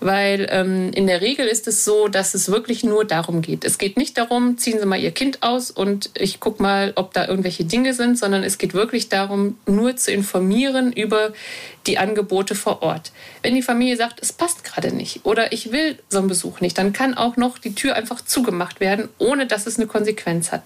weil 0.00 0.46
ähm, 0.50 0.92
in 0.92 1.06
der 1.06 1.20
Regel 1.20 1.46
ist 1.46 1.68
es 1.68 1.84
so, 1.84 2.08
dass 2.08 2.34
es 2.34 2.50
wirklich 2.50 2.84
nur 2.84 3.04
darum 3.04 3.42
geht. 3.42 3.64
Es 3.64 3.78
geht 3.78 3.96
nicht 3.96 4.18
darum, 4.18 4.58
ziehen 4.58 4.78
Sie 4.78 4.86
mal 4.86 5.00
Ihr 5.00 5.12
Kind 5.12 5.42
aus 5.42 5.70
und 5.70 6.10
ich 6.14 6.40
gucke 6.40 6.62
mal, 6.62 6.92
ob 6.96 7.12
da 7.14 7.26
irgendwelche 7.26 7.64
Dinge 7.64 7.94
sind, 7.94 8.18
sondern 8.18 8.42
es 8.42 8.58
geht 8.58 8.74
wirklich 8.74 9.08
darum, 9.08 9.58
nur 9.66 9.96
zu 9.96 10.12
informieren 10.12 10.92
über 10.92 11.32
die 11.86 11.98
Angebote 11.98 12.54
vor 12.54 12.82
Ort. 12.82 13.12
Wenn 13.42 13.54
die 13.54 13.62
Familie 13.62 13.96
sagt, 13.96 14.20
es 14.20 14.32
passt 14.32 14.62
gerade 14.62 14.94
nicht 14.94 15.24
oder 15.24 15.52
ich 15.52 15.72
will 15.72 15.98
so 16.08 16.18
einen 16.18 16.28
Besuch 16.28 16.60
nicht, 16.60 16.76
dann 16.76 16.92
kann 16.92 17.14
auch 17.14 17.36
noch 17.36 17.58
die 17.58 17.74
Tür 17.74 17.94
einfach 17.94 18.20
zugemacht 18.20 18.80
werden, 18.80 19.08
ohne 19.18 19.46
dass 19.46 19.66
es 19.66 19.78
eine 19.78 19.86
Konsequenz 19.86 20.52
hat. 20.52 20.57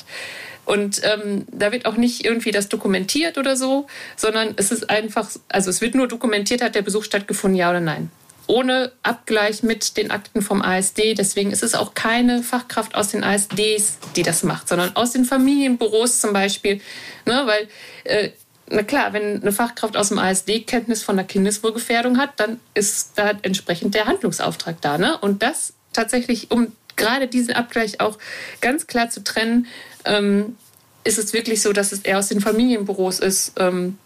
Und 0.64 1.00
ähm, 1.04 1.44
da 1.50 1.72
wird 1.72 1.86
auch 1.86 1.96
nicht 1.96 2.24
irgendwie 2.24 2.52
das 2.52 2.68
dokumentiert 2.68 3.36
oder 3.36 3.56
so, 3.56 3.86
sondern 4.16 4.54
es 4.56 4.70
ist 4.70 4.90
einfach, 4.90 5.28
also 5.48 5.70
es 5.70 5.80
wird 5.80 5.94
nur 5.94 6.06
dokumentiert, 6.06 6.62
hat 6.62 6.74
der 6.74 6.82
Besuch 6.82 7.04
stattgefunden, 7.04 7.58
ja 7.58 7.70
oder 7.70 7.80
nein. 7.80 8.10
Ohne 8.46 8.92
Abgleich 9.02 9.62
mit 9.62 9.96
den 9.96 10.10
Akten 10.10 10.42
vom 10.42 10.62
ASD. 10.62 11.14
Deswegen 11.14 11.52
ist 11.52 11.62
es 11.62 11.74
auch 11.74 11.94
keine 11.94 12.42
Fachkraft 12.42 12.94
aus 12.94 13.08
den 13.08 13.24
ASDs, 13.24 13.98
die 14.16 14.22
das 14.22 14.42
macht, 14.42 14.68
sondern 14.68 14.94
aus 14.96 15.12
den 15.12 15.24
Familienbüros 15.24 16.20
zum 16.20 16.32
Beispiel. 16.32 16.80
Ne, 17.24 17.42
weil 17.46 17.68
äh, 18.04 18.30
na 18.72 18.82
klar, 18.82 19.12
wenn 19.12 19.42
eine 19.42 19.52
Fachkraft 19.52 19.96
aus 19.96 20.08
dem 20.08 20.18
ASD 20.18 20.60
Kenntnis 20.60 21.02
von 21.02 21.16
der 21.16 21.26
Kindeswohlgefährdung 21.26 22.18
hat, 22.18 22.40
dann 22.40 22.58
ist 22.74 23.12
da 23.16 23.32
entsprechend 23.42 23.94
der 23.94 24.06
Handlungsauftrag 24.06 24.80
da. 24.80 24.98
Ne? 24.98 25.18
Und 25.18 25.42
das 25.42 25.74
tatsächlich, 25.92 26.50
um 26.50 26.72
gerade 27.02 27.26
diesen 27.26 27.54
Abgleich 27.54 28.00
auch 28.00 28.16
ganz 28.60 28.86
klar 28.86 29.10
zu 29.10 29.24
trennen, 29.24 29.66
ähm, 30.04 30.56
ist 31.04 31.18
es 31.18 31.32
wirklich 31.32 31.60
so, 31.60 31.72
dass 31.72 31.90
es 31.90 32.00
eher 32.00 32.18
aus 32.18 32.28
den 32.28 32.40
Familienbüros 32.40 33.18
ist, 33.18 33.54
ähm, 33.58 33.98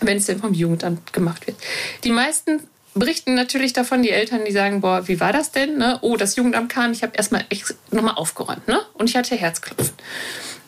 wenn 0.00 0.16
es 0.16 0.26
denn 0.26 0.40
vom 0.40 0.52
Jugendamt 0.52 1.12
gemacht 1.12 1.46
wird. 1.46 1.56
Die 2.02 2.10
meisten 2.10 2.60
berichten 2.94 3.34
natürlich 3.34 3.72
davon, 3.72 4.02
die 4.02 4.10
Eltern, 4.10 4.44
die 4.44 4.52
sagen, 4.52 4.80
boah, 4.80 5.06
wie 5.06 5.20
war 5.20 5.32
das 5.32 5.52
denn? 5.52 5.78
Ne? 5.78 5.98
Oh, 6.02 6.16
das 6.16 6.34
Jugendamt 6.34 6.72
kam, 6.72 6.90
ich 6.90 7.04
habe 7.04 7.12
erstmal 7.16 7.44
nochmal 7.92 8.14
aufgeräumt 8.14 8.66
ne? 8.66 8.80
und 8.94 9.08
ich 9.08 9.16
hatte 9.16 9.36
Herzklopfen. 9.36 9.94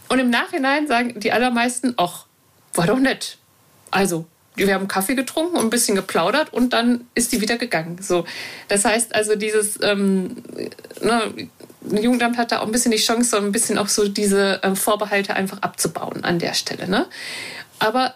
Und 0.09 0.19
im 0.21 0.31
Nachhinein 0.31 0.87
sagen 0.87 1.19
die 1.19 1.33
allermeisten, 1.33 1.95
ach, 1.97 2.27
war 2.75 2.87
doch 2.87 2.99
nett. 2.99 3.39
Also, 3.91 4.27
wir 4.55 4.75
haben 4.75 4.89
Kaffee 4.89 5.15
getrunken 5.15 5.57
und 5.57 5.65
ein 5.65 5.71
bisschen 5.71 5.97
geplaudert 5.97 6.53
und 6.53 6.73
dann 6.73 7.07
ist 7.15 7.33
die 7.33 7.41
wieder 7.41 7.57
gegangen. 7.57 7.99
So, 8.01 8.25
das 8.69 8.85
heißt 8.85 9.15
also 9.15 9.35
dieses 9.35 9.79
ähm, 9.83 10.43
ne, 11.01 11.49
Jugendamt 11.91 12.37
hat 12.37 12.53
da 12.53 12.61
auch 12.61 12.67
ein 12.67 12.73
bisschen 12.73 12.93
die 12.93 12.99
Chance, 12.99 13.31
so 13.31 13.37
ein 13.37 13.53
bisschen 13.53 13.79
auch 13.79 13.89
so 13.89 14.09
diese 14.09 14.61
ähm, 14.63 14.77
Vorbehalte 14.77 15.35
einfach 15.35 15.63
abzubauen 15.63 16.25
an 16.25 16.39
der 16.39 16.55
Stelle. 16.55 16.89
Ne? 16.89 17.07
Aber 17.79 18.15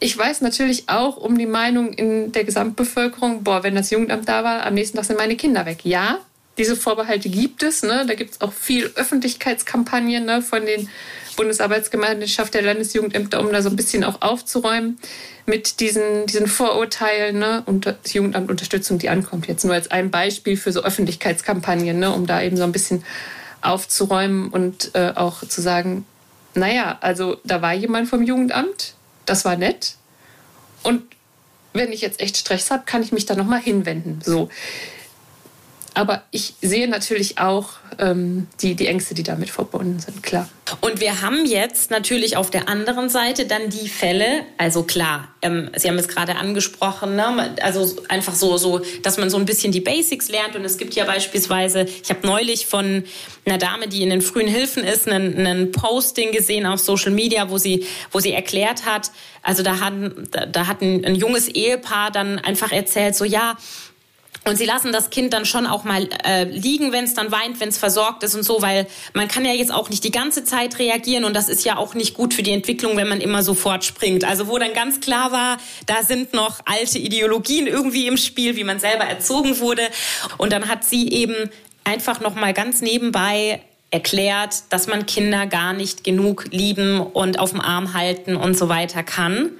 ich 0.00 0.16
weiß 0.16 0.40
natürlich 0.40 0.88
auch 0.88 1.16
um 1.16 1.36
die 1.36 1.46
Meinung 1.46 1.92
in 1.92 2.32
der 2.32 2.44
Gesamtbevölkerung, 2.44 3.42
boah, 3.42 3.62
wenn 3.62 3.74
das 3.74 3.90
Jugendamt 3.90 4.28
da 4.28 4.44
war, 4.44 4.64
am 4.64 4.74
nächsten 4.74 4.96
Tag 4.96 5.06
sind 5.06 5.18
meine 5.18 5.36
Kinder 5.36 5.66
weg. 5.66 5.80
Ja, 5.84 6.18
diese 6.56 6.76
Vorbehalte 6.76 7.28
gibt 7.28 7.62
es. 7.62 7.82
Ne? 7.82 8.04
Da 8.06 8.14
gibt 8.14 8.32
es 8.32 8.40
auch 8.40 8.52
viel 8.52 8.90
Öffentlichkeitskampagnen 8.94 10.24
ne, 10.24 10.42
von 10.42 10.64
den 10.64 10.88
Bundesarbeitsgemeinschaft 11.38 12.52
der 12.52 12.62
Landesjugendämter, 12.62 13.40
um 13.40 13.52
da 13.52 13.62
so 13.62 13.70
ein 13.70 13.76
bisschen 13.76 14.02
auch 14.02 14.20
aufzuräumen 14.22 14.98
mit 15.46 15.78
diesen, 15.78 16.26
diesen 16.26 16.48
Vorurteilen 16.48 17.38
ne? 17.38 17.62
und 17.64 17.86
das 17.86 18.12
Jugendamt 18.12 18.50
Unterstützung, 18.50 18.98
die 18.98 19.08
ankommt. 19.08 19.46
Jetzt 19.46 19.64
nur 19.64 19.72
als 19.72 19.90
ein 19.90 20.10
Beispiel 20.10 20.56
für 20.56 20.72
so 20.72 20.82
Öffentlichkeitskampagnen, 20.82 22.00
ne? 22.00 22.12
um 22.12 22.26
da 22.26 22.42
eben 22.42 22.56
so 22.56 22.64
ein 22.64 22.72
bisschen 22.72 23.04
aufzuräumen 23.62 24.48
und 24.48 24.90
äh, 24.94 25.12
auch 25.14 25.46
zu 25.46 25.60
sagen, 25.60 26.04
naja, 26.54 26.98
also 27.00 27.36
da 27.44 27.62
war 27.62 27.72
jemand 27.72 28.08
vom 28.08 28.24
Jugendamt, 28.24 28.94
das 29.24 29.44
war 29.44 29.56
nett. 29.56 29.94
Und 30.82 31.02
wenn 31.72 31.92
ich 31.92 32.00
jetzt 32.00 32.20
echt 32.20 32.36
Stress 32.36 32.72
habe, 32.72 32.82
kann 32.84 33.02
ich 33.02 33.12
mich 33.12 33.26
da 33.26 33.36
nochmal 33.36 33.60
hinwenden. 33.60 34.20
So. 34.24 34.48
Aber 35.94 36.22
ich 36.30 36.54
sehe 36.60 36.88
natürlich 36.88 37.38
auch 37.38 37.70
ähm, 37.98 38.46
die, 38.60 38.74
die 38.74 38.86
Ängste, 38.86 39.14
die 39.14 39.22
damit 39.22 39.50
verbunden 39.50 39.98
sind, 39.98 40.22
klar. 40.22 40.48
Und 40.80 41.00
wir 41.00 41.22
haben 41.22 41.46
jetzt 41.46 41.90
natürlich 41.90 42.36
auf 42.36 42.50
der 42.50 42.68
anderen 42.68 43.08
Seite 43.08 43.46
dann 43.46 43.70
die 43.70 43.88
Fälle, 43.88 44.44
also 44.58 44.82
klar, 44.82 45.28
ähm, 45.40 45.70
Sie 45.76 45.88
haben 45.88 45.98
es 45.98 46.08
gerade 46.08 46.36
angesprochen, 46.36 47.16
ne? 47.16 47.54
also 47.62 47.96
einfach 48.08 48.34
so, 48.34 48.58
so, 48.58 48.80
dass 49.02 49.18
man 49.18 49.30
so 49.30 49.38
ein 49.38 49.46
bisschen 49.46 49.72
die 49.72 49.80
Basics 49.80 50.28
lernt. 50.28 50.56
Und 50.56 50.64
es 50.64 50.76
gibt 50.78 50.94
ja 50.94 51.04
beispielsweise, 51.04 51.86
ich 52.02 52.10
habe 52.10 52.26
neulich 52.26 52.66
von 52.66 53.04
einer 53.46 53.58
Dame, 53.58 53.88
die 53.88 54.02
in 54.02 54.10
den 54.10 54.20
frühen 54.20 54.48
Hilfen 54.48 54.84
ist, 54.84 55.08
einen, 55.08 55.46
einen 55.46 55.72
Posting 55.72 56.32
gesehen 56.32 56.66
auf 56.66 56.80
Social 56.80 57.12
Media, 57.12 57.50
wo 57.50 57.58
sie, 57.58 57.86
wo 58.12 58.20
sie 58.20 58.32
erklärt 58.32 58.84
hat, 58.84 59.10
also 59.42 59.62
da 59.62 59.80
hat, 59.80 59.94
da 60.52 60.66
hat 60.66 60.82
ein, 60.82 61.04
ein 61.04 61.14
junges 61.14 61.48
Ehepaar 61.48 62.10
dann 62.10 62.38
einfach 62.38 62.72
erzählt, 62.72 63.14
so 63.14 63.24
ja, 63.24 63.56
und 64.48 64.56
sie 64.56 64.64
lassen 64.64 64.92
das 64.92 65.10
Kind 65.10 65.32
dann 65.32 65.44
schon 65.44 65.66
auch 65.66 65.84
mal 65.84 66.08
äh, 66.24 66.44
liegen, 66.44 66.92
wenn 66.92 67.04
es 67.04 67.14
dann 67.14 67.30
weint, 67.30 67.60
wenn 67.60 67.68
es 67.68 67.78
versorgt 67.78 68.22
ist 68.22 68.34
und 68.34 68.42
so, 68.42 68.62
weil 68.62 68.86
man 69.12 69.28
kann 69.28 69.44
ja 69.44 69.52
jetzt 69.52 69.72
auch 69.72 69.90
nicht 69.90 70.04
die 70.04 70.10
ganze 70.10 70.44
Zeit 70.44 70.78
reagieren 70.78 71.24
und 71.24 71.34
das 71.34 71.48
ist 71.48 71.64
ja 71.64 71.76
auch 71.76 71.94
nicht 71.94 72.14
gut 72.14 72.34
für 72.34 72.42
die 72.42 72.52
Entwicklung, 72.52 72.96
wenn 72.96 73.08
man 73.08 73.20
immer 73.20 73.42
sofort 73.42 73.84
springt. 73.84 74.24
Also 74.24 74.48
wo 74.48 74.58
dann 74.58 74.72
ganz 74.72 75.00
klar 75.00 75.32
war, 75.32 75.58
da 75.86 76.02
sind 76.02 76.32
noch 76.32 76.60
alte 76.64 76.98
Ideologien 76.98 77.66
irgendwie 77.66 78.06
im 78.06 78.16
Spiel, 78.16 78.56
wie 78.56 78.64
man 78.64 78.80
selber 78.80 79.04
erzogen 79.04 79.60
wurde. 79.60 79.82
Und 80.38 80.52
dann 80.52 80.68
hat 80.68 80.84
sie 80.84 81.10
eben 81.10 81.34
einfach 81.84 82.20
noch 82.20 82.34
mal 82.34 82.52
ganz 82.52 82.80
nebenbei 82.80 83.60
erklärt, 83.90 84.64
dass 84.70 84.86
man 84.86 85.06
Kinder 85.06 85.46
gar 85.46 85.72
nicht 85.72 86.04
genug 86.04 86.46
lieben 86.50 87.00
und 87.00 87.38
auf 87.38 87.52
dem 87.52 87.60
Arm 87.60 87.94
halten 87.94 88.36
und 88.36 88.56
so 88.56 88.68
weiter 88.68 89.02
kann. 89.02 89.52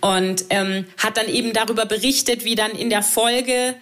Und 0.00 0.46
ähm, 0.50 0.86
hat 0.98 1.16
dann 1.16 1.28
eben 1.28 1.52
darüber 1.52 1.86
berichtet, 1.86 2.44
wie 2.44 2.56
dann 2.56 2.72
in 2.72 2.90
der 2.90 3.02
Folge 3.02 3.76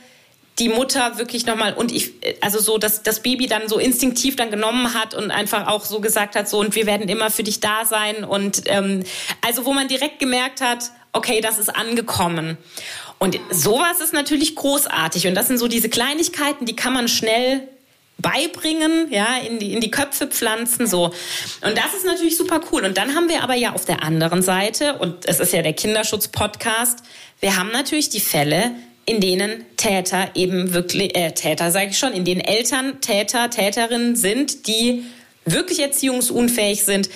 die 0.59 0.69
Mutter 0.69 1.19
wirklich 1.19 1.47
nochmal 1.47 1.75
und 1.75 1.91
ich, 1.91 2.13
also 2.41 2.61
so, 2.61 2.79
dass 2.79 3.03
das 3.03 3.21
Baby 3.21 3.47
dann 3.47 3.69
so 3.69 3.79
instinktiv 3.79 4.37
dann 4.37 4.51
genommen 4.51 4.95
hat 4.95 5.15
und 5.15 5.31
einfach 5.31 5.67
auch 5.67 5.85
so 5.85 6.01
gesagt 6.01 6.37
hat, 6.37 6.49
so 6.49 6.61
und 6.61 6.75
wir 6.75 6.87
werden 6.87 7.09
immer 7.09 7.31
für 7.31 7.43
dich 7.43 7.61
da 7.61 7.85
sein 7.85 8.25
und 8.25 8.63
ähm, 8.67 9.03
also 9.45 9.65
wo 9.65 9.73
man 9.73 9.89
direkt 9.89 10.21
gemerkt 10.21 10.61
hat, 10.61 10.91
okay, 11.13 11.41
das 11.41 11.59
ist 11.59 11.75
angekommen. 11.75 12.57
Und 13.19 13.39
sowas 13.51 14.01
ist 14.01 14.13
natürlich 14.13 14.55
großartig 14.55 15.27
und 15.27 15.35
das 15.35 15.49
sind 15.49 15.59
so 15.59 15.67
diese 15.67 15.89
Kleinigkeiten, 15.89 16.67
die 16.67 16.77
kann 16.77 16.93
man 16.93 17.09
schnell 17.09 17.69
beibringen, 18.19 19.09
ja, 19.11 19.39
in 19.47 19.59
die, 19.59 19.73
in 19.73 19.81
die 19.81 19.91
Köpfe 19.91 20.27
pflanzen, 20.27 20.87
so. 20.87 21.13
Und 21.63 21.77
das 21.77 21.95
ist 21.97 22.07
natürlich 22.07 22.37
super 22.37 22.61
cool. 22.71 22.85
Und 22.85 22.97
dann 22.97 23.15
haben 23.15 23.29
wir 23.29 23.43
aber 23.43 23.55
ja 23.55 23.73
auf 23.73 23.85
der 23.85 24.03
anderen 24.03 24.43
Seite, 24.43 24.99
und 24.99 25.27
es 25.29 25.41
ist 25.41 25.53
ja 25.53 25.63
der 25.63 25.73
Kinderschutz-Podcast, 25.73 27.01
wir 27.41 27.57
haben 27.57 27.71
natürlich 27.73 28.11
die 28.11 28.21
Fälle, 28.21 28.73
in 29.07 29.21
denen 29.21 29.65
Täter 29.77 30.31
eben 30.35 30.73
wirklich, 30.73 31.17
äh, 31.17 31.33
Täter 31.33 31.71
sage 31.71 31.91
ich 31.91 31.99
schon, 31.99 32.13
in 32.13 32.25
denen 32.25 32.41
Eltern 32.41 33.01
Täter, 33.01 33.51
Täterinnen 33.51 34.17
sind, 34.17 34.67
die 34.67 35.05
wirklich 35.45 35.81
erziehungsunfähig 35.81 36.85
sind, 36.85 37.11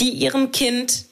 die 0.00 0.10
ihrem 0.10 0.50
Kind 0.50 1.04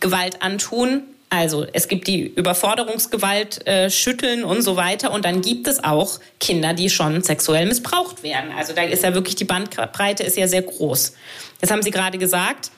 Gewalt 0.00 0.42
antun. 0.42 1.02
Also 1.30 1.66
es 1.72 1.88
gibt 1.88 2.06
die 2.06 2.22
Überforderungsgewalt, 2.22 3.66
äh, 3.66 3.90
Schütteln 3.90 4.44
und 4.44 4.62
so 4.62 4.76
weiter. 4.76 5.12
Und 5.12 5.24
dann 5.24 5.42
gibt 5.42 5.66
es 5.66 5.82
auch 5.82 6.20
Kinder, 6.40 6.72
die 6.72 6.88
schon 6.88 7.22
sexuell 7.22 7.66
missbraucht 7.66 8.22
werden. 8.22 8.52
Also 8.56 8.72
da 8.72 8.82
ist 8.82 9.02
ja 9.02 9.12
wirklich 9.12 9.34
die 9.34 9.44
Bandbreite 9.44 10.22
ist 10.22 10.36
ja 10.36 10.48
sehr 10.48 10.62
groß. 10.62 11.14
Das 11.60 11.70
haben 11.70 11.82
Sie 11.82 11.90
gerade 11.90 12.18
gesagt. 12.18 12.70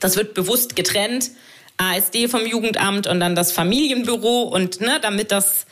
Das 0.00 0.16
wird 0.16 0.34
bewusst 0.34 0.76
getrennt. 0.76 1.30
ASD 1.78 2.28
vom 2.28 2.46
Jugendamt 2.46 3.06
und 3.06 3.20
dann 3.20 3.34
das 3.34 3.52
Familienbüro 3.52 4.42
und 4.44 4.80
ne, 4.80 4.98
damit 5.02 5.30
das 5.30 5.66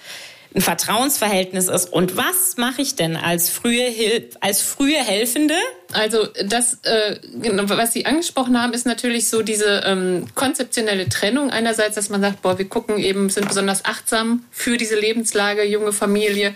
ein 0.54 0.60
Vertrauensverhältnis 0.60 1.68
ist. 1.68 1.92
Und 1.92 2.16
was 2.16 2.56
mache 2.56 2.80
ich 2.80 2.94
denn 2.94 3.16
als 3.16 3.50
frühe, 3.50 3.86
Hil 3.86 4.30
als 4.40 4.62
frühe 4.62 4.98
Helfende? 4.98 5.54
Also 5.92 6.28
das, 6.44 6.78
äh, 6.84 7.18
genau, 7.40 7.64
was 7.68 7.92
Sie 7.92 8.06
angesprochen 8.06 8.60
haben, 8.60 8.72
ist 8.72 8.86
natürlich 8.86 9.28
so 9.28 9.42
diese 9.42 9.82
ähm, 9.84 10.26
konzeptionelle 10.34 11.08
Trennung. 11.08 11.50
Einerseits, 11.50 11.96
dass 11.96 12.08
man 12.08 12.20
sagt, 12.20 12.42
boah, 12.42 12.56
wir 12.56 12.68
gucken 12.68 12.98
eben, 12.98 13.30
sind 13.30 13.48
besonders 13.48 13.84
achtsam 13.84 14.44
für 14.50 14.76
diese 14.76 14.98
Lebenslage, 14.98 15.64
junge 15.64 15.92
Familie 15.92 16.54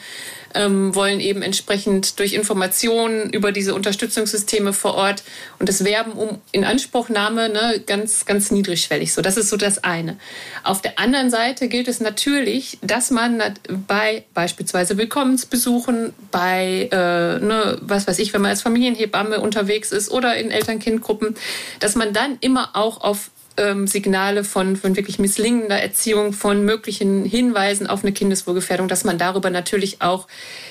ähm, 0.55 0.95
wollen 0.95 1.21
eben 1.21 1.43
entsprechend 1.43 2.19
durch 2.19 2.33
Informationen 2.33 3.31
über 3.31 3.52
diese 3.52 3.75
Unterstützungssysteme 3.75 4.73
vor 4.73 4.95
Ort 4.95 5.23
und 5.59 5.69
das 5.69 5.85
Werben 5.85 6.12
um 6.12 6.38
Inanspruchnahme 6.52 7.49
ne, 7.49 7.83
ganz, 7.87 8.26
ganz 8.26 8.50
niedrigschwellig. 8.50 9.12
So, 9.12 9.23
das 9.23 9.37
ist 9.37 9.50
so 9.50 9.57
das 9.57 9.85
eine. 9.85 10.17
Auf 10.64 10.83
der 10.83 10.99
anderen 10.99 11.31
Seite 11.31 11.69
gilt 11.69 11.88
es 11.88 12.00
natürlich, 12.00 12.78
dass 12.83 13.11
man 13.11 13.43
bei 13.87 14.25
beispielsweise 14.35 14.97
Willkommensbesuchen, 14.97 16.12
bei, 16.31 16.88
äh, 16.90 17.38
ne, 17.38 17.78
was 17.81 18.07
weiß 18.07 18.19
ich, 18.19 18.33
wenn 18.33 18.43
man 18.43 18.50
als 18.50 18.62
Familienhebamme 18.62 19.40
unterwegs 19.40 19.93
ist 19.93 20.11
oder 20.11 20.37
in 20.37 20.50
Eltern-Kind-Gruppen, 20.50 21.35
dass 21.81 21.95
man 21.95 22.12
dann 22.12 22.38
immer 22.40 22.71
auch 22.75 23.00
auf 23.00 23.31
ähm, 23.59 23.87
Signale 23.87 24.45
von, 24.45 24.77
von 24.77 24.97
wirklich 24.97 25.19
misslingender 25.19 25.81
Erziehung, 25.81 26.33
von 26.33 26.65
möglichen 26.65 27.25
Hinweisen 27.25 27.87
auf 27.87 28.03
eine 28.03 28.12
Kindeswohlgefährdung, 28.12 28.88
dass 28.88 29.05
man 29.05 29.19
darüber 29.19 29.50
natürlich 29.50 30.00
auch, 30.00 30.27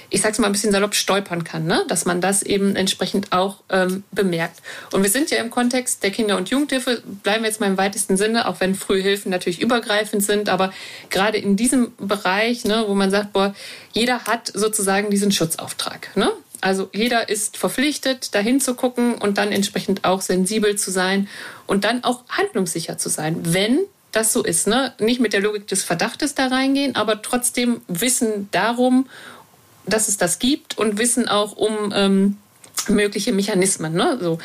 ich 0.09 0.21
sag's 0.21 0.39
mal 0.39 0.47
ein 0.47 0.53
bisschen 0.53 0.71
salopp, 0.71 0.95
stolpern 0.95 1.43
kann, 1.43 1.65
ne? 1.65 1.83
dass 1.87 2.05
man 2.05 2.21
das 2.21 2.41
eben 2.41 2.75
entsprechend 2.75 3.33
auch 3.33 3.57
ähm, 3.69 4.03
bemerkt. 4.11 4.61
Und 4.93 5.03
wir 5.03 5.09
sind 5.09 5.29
ja 5.29 5.37
im 5.39 5.49
Kontext 5.49 6.01
der 6.01 6.11
Kinder- 6.11 6.37
und 6.37 6.49
Jugendhilfe, 6.49 7.03
bleiben 7.23 7.43
wir 7.43 7.49
jetzt 7.49 7.59
mal 7.59 7.67
im 7.67 7.77
weitesten 7.77 8.17
Sinne, 8.17 8.47
auch 8.47 8.59
wenn 8.59 8.73
Frühhilfen 8.73 9.29
natürlich 9.29 9.61
übergreifend 9.61 10.23
sind, 10.23 10.49
aber 10.49 10.73
gerade 11.09 11.37
in 11.37 11.57
diesem 11.57 11.91
Bereich, 11.97 12.63
ne, 12.63 12.85
wo 12.87 12.95
man 12.95 13.11
sagt, 13.11 13.33
boah, 13.33 13.53
jeder 13.93 14.25
hat 14.25 14.51
sozusagen 14.53 15.09
diesen 15.09 15.31
Schutzauftrag. 15.31 16.15
Ne? 16.15 16.31
Also 16.61 16.89
jeder 16.93 17.29
ist 17.29 17.57
verpflichtet, 17.57 18.33
dahin 18.33 18.59
zu 18.59 18.73
gucken 18.75 19.15
und 19.15 19.37
dann 19.37 19.51
entsprechend 19.51 20.03
auch 20.03 20.21
sensibel 20.21 20.75
zu 20.75 20.91
sein 20.91 21.27
und 21.67 21.83
dann 21.83 22.03
auch 22.03 22.23
handlungssicher 22.29 22.97
zu 22.97 23.09
sein, 23.09 23.53
wenn 23.53 23.79
das 24.11 24.33
so 24.33 24.43
ist. 24.43 24.67
Ne? 24.67 24.93
Nicht 24.99 25.19
mit 25.19 25.33
der 25.33 25.41
Logik 25.41 25.67
des 25.67 25.83
Verdachtes 25.83 26.35
da 26.35 26.47
reingehen, 26.47 26.95
aber 26.95 27.21
trotzdem 27.21 27.81
Wissen 27.87 28.49
darum, 28.51 29.07
dass 29.85 30.07
es 30.07 30.17
das 30.17 30.39
gibt 30.39 30.77
und 30.77 30.97
Wissen 30.97 31.27
auch 31.27 31.55
um 31.55 31.93
ähm, 31.95 32.37
mögliche 32.87 33.31
Mechanismen. 33.31 33.93
Ne? 33.93 34.17
So. 34.19 34.39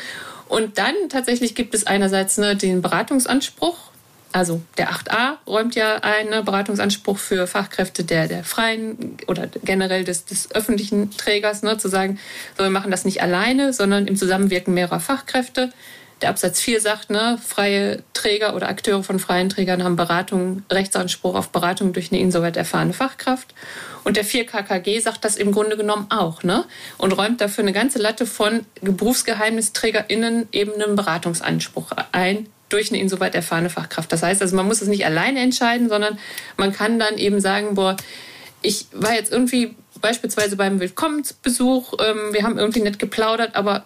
Und 0.47 0.77
dann 0.77 0.95
tatsächlich 1.09 1.55
gibt 1.55 1.73
es 1.73 1.87
einerseits 1.87 2.37
ne, 2.37 2.55
den 2.55 2.81
Beratungsanspruch, 2.81 3.77
also 4.33 4.61
der 4.77 4.91
8a 4.91 5.37
räumt 5.47 5.75
ja 5.75 5.97
einen 5.97 6.43
Beratungsanspruch 6.43 7.17
für 7.17 7.47
Fachkräfte 7.47 8.03
der, 8.03 8.27
der 8.27 8.43
freien 8.43 9.17
oder 9.27 9.47
generell 9.63 10.03
des, 10.03 10.25
des 10.25 10.53
öffentlichen 10.53 11.11
Trägers, 11.11 11.61
ne, 11.61 11.77
zu 11.77 11.87
sagen, 11.87 12.19
so, 12.57 12.63
wir 12.63 12.71
machen 12.71 12.91
das 12.91 13.05
nicht 13.05 13.21
alleine, 13.21 13.73
sondern 13.73 14.07
im 14.07 14.15
Zusammenwirken 14.17 14.73
mehrerer 14.73 14.99
Fachkräfte. 14.99 15.71
Der 16.23 16.29
Absatz 16.29 16.61
4 16.61 16.79
sagt, 16.79 17.09
ne, 17.09 17.37
freie 17.45 18.01
Träger 18.13 18.55
oder 18.55 18.69
Akteure 18.69 19.03
von 19.03 19.19
freien 19.19 19.49
Trägern 19.49 19.83
haben 19.83 19.97
Beratung, 19.97 20.63
Rechtsanspruch 20.71 21.35
auf 21.35 21.49
Beratung 21.49 21.93
durch 21.93 22.11
eine 22.11 22.21
insoweit 22.21 22.55
erfahrene 22.57 22.93
Fachkraft. 22.93 23.53
Und 24.03 24.17
der 24.17 24.23
4 24.23 24.45
KKG 24.45 24.99
sagt 24.99 25.25
das 25.25 25.35
im 25.35 25.51
Grunde 25.51 25.77
genommen 25.77 26.07
auch, 26.09 26.43
ne? 26.43 26.65
Und 26.97 27.11
räumt 27.11 27.41
dafür 27.41 27.63
eine 27.63 27.73
ganze 27.73 27.99
Latte 27.99 28.25
von 28.25 28.65
BerufsgeheimnisträgerInnen 28.81 30.47
eben 30.51 30.81
einen 30.81 30.95
Beratungsanspruch 30.95 31.91
ein, 32.11 32.47
durch 32.73 32.91
eine 32.91 32.99
insoweit 32.99 33.35
erfahrene 33.35 33.69
Fachkraft. 33.69 34.11
Das 34.11 34.23
heißt 34.23 34.41
also, 34.41 34.55
man 34.55 34.67
muss 34.67 34.81
es 34.81 34.87
nicht 34.87 35.05
alleine 35.05 35.39
entscheiden, 35.39 35.89
sondern 35.89 36.17
man 36.57 36.73
kann 36.73 36.99
dann 36.99 37.17
eben 37.17 37.39
sagen, 37.39 37.75
boah, 37.75 37.95
ich 38.61 38.87
war 38.91 39.13
jetzt 39.13 39.31
irgendwie 39.31 39.75
beispielsweise 40.01 40.55
beim 40.55 40.79
Willkommensbesuch, 40.79 41.93
ähm, 41.99 42.33
wir 42.33 42.43
haben 42.43 42.57
irgendwie 42.57 42.81
nicht 42.81 42.99
geplaudert, 42.99 43.55
aber 43.55 43.85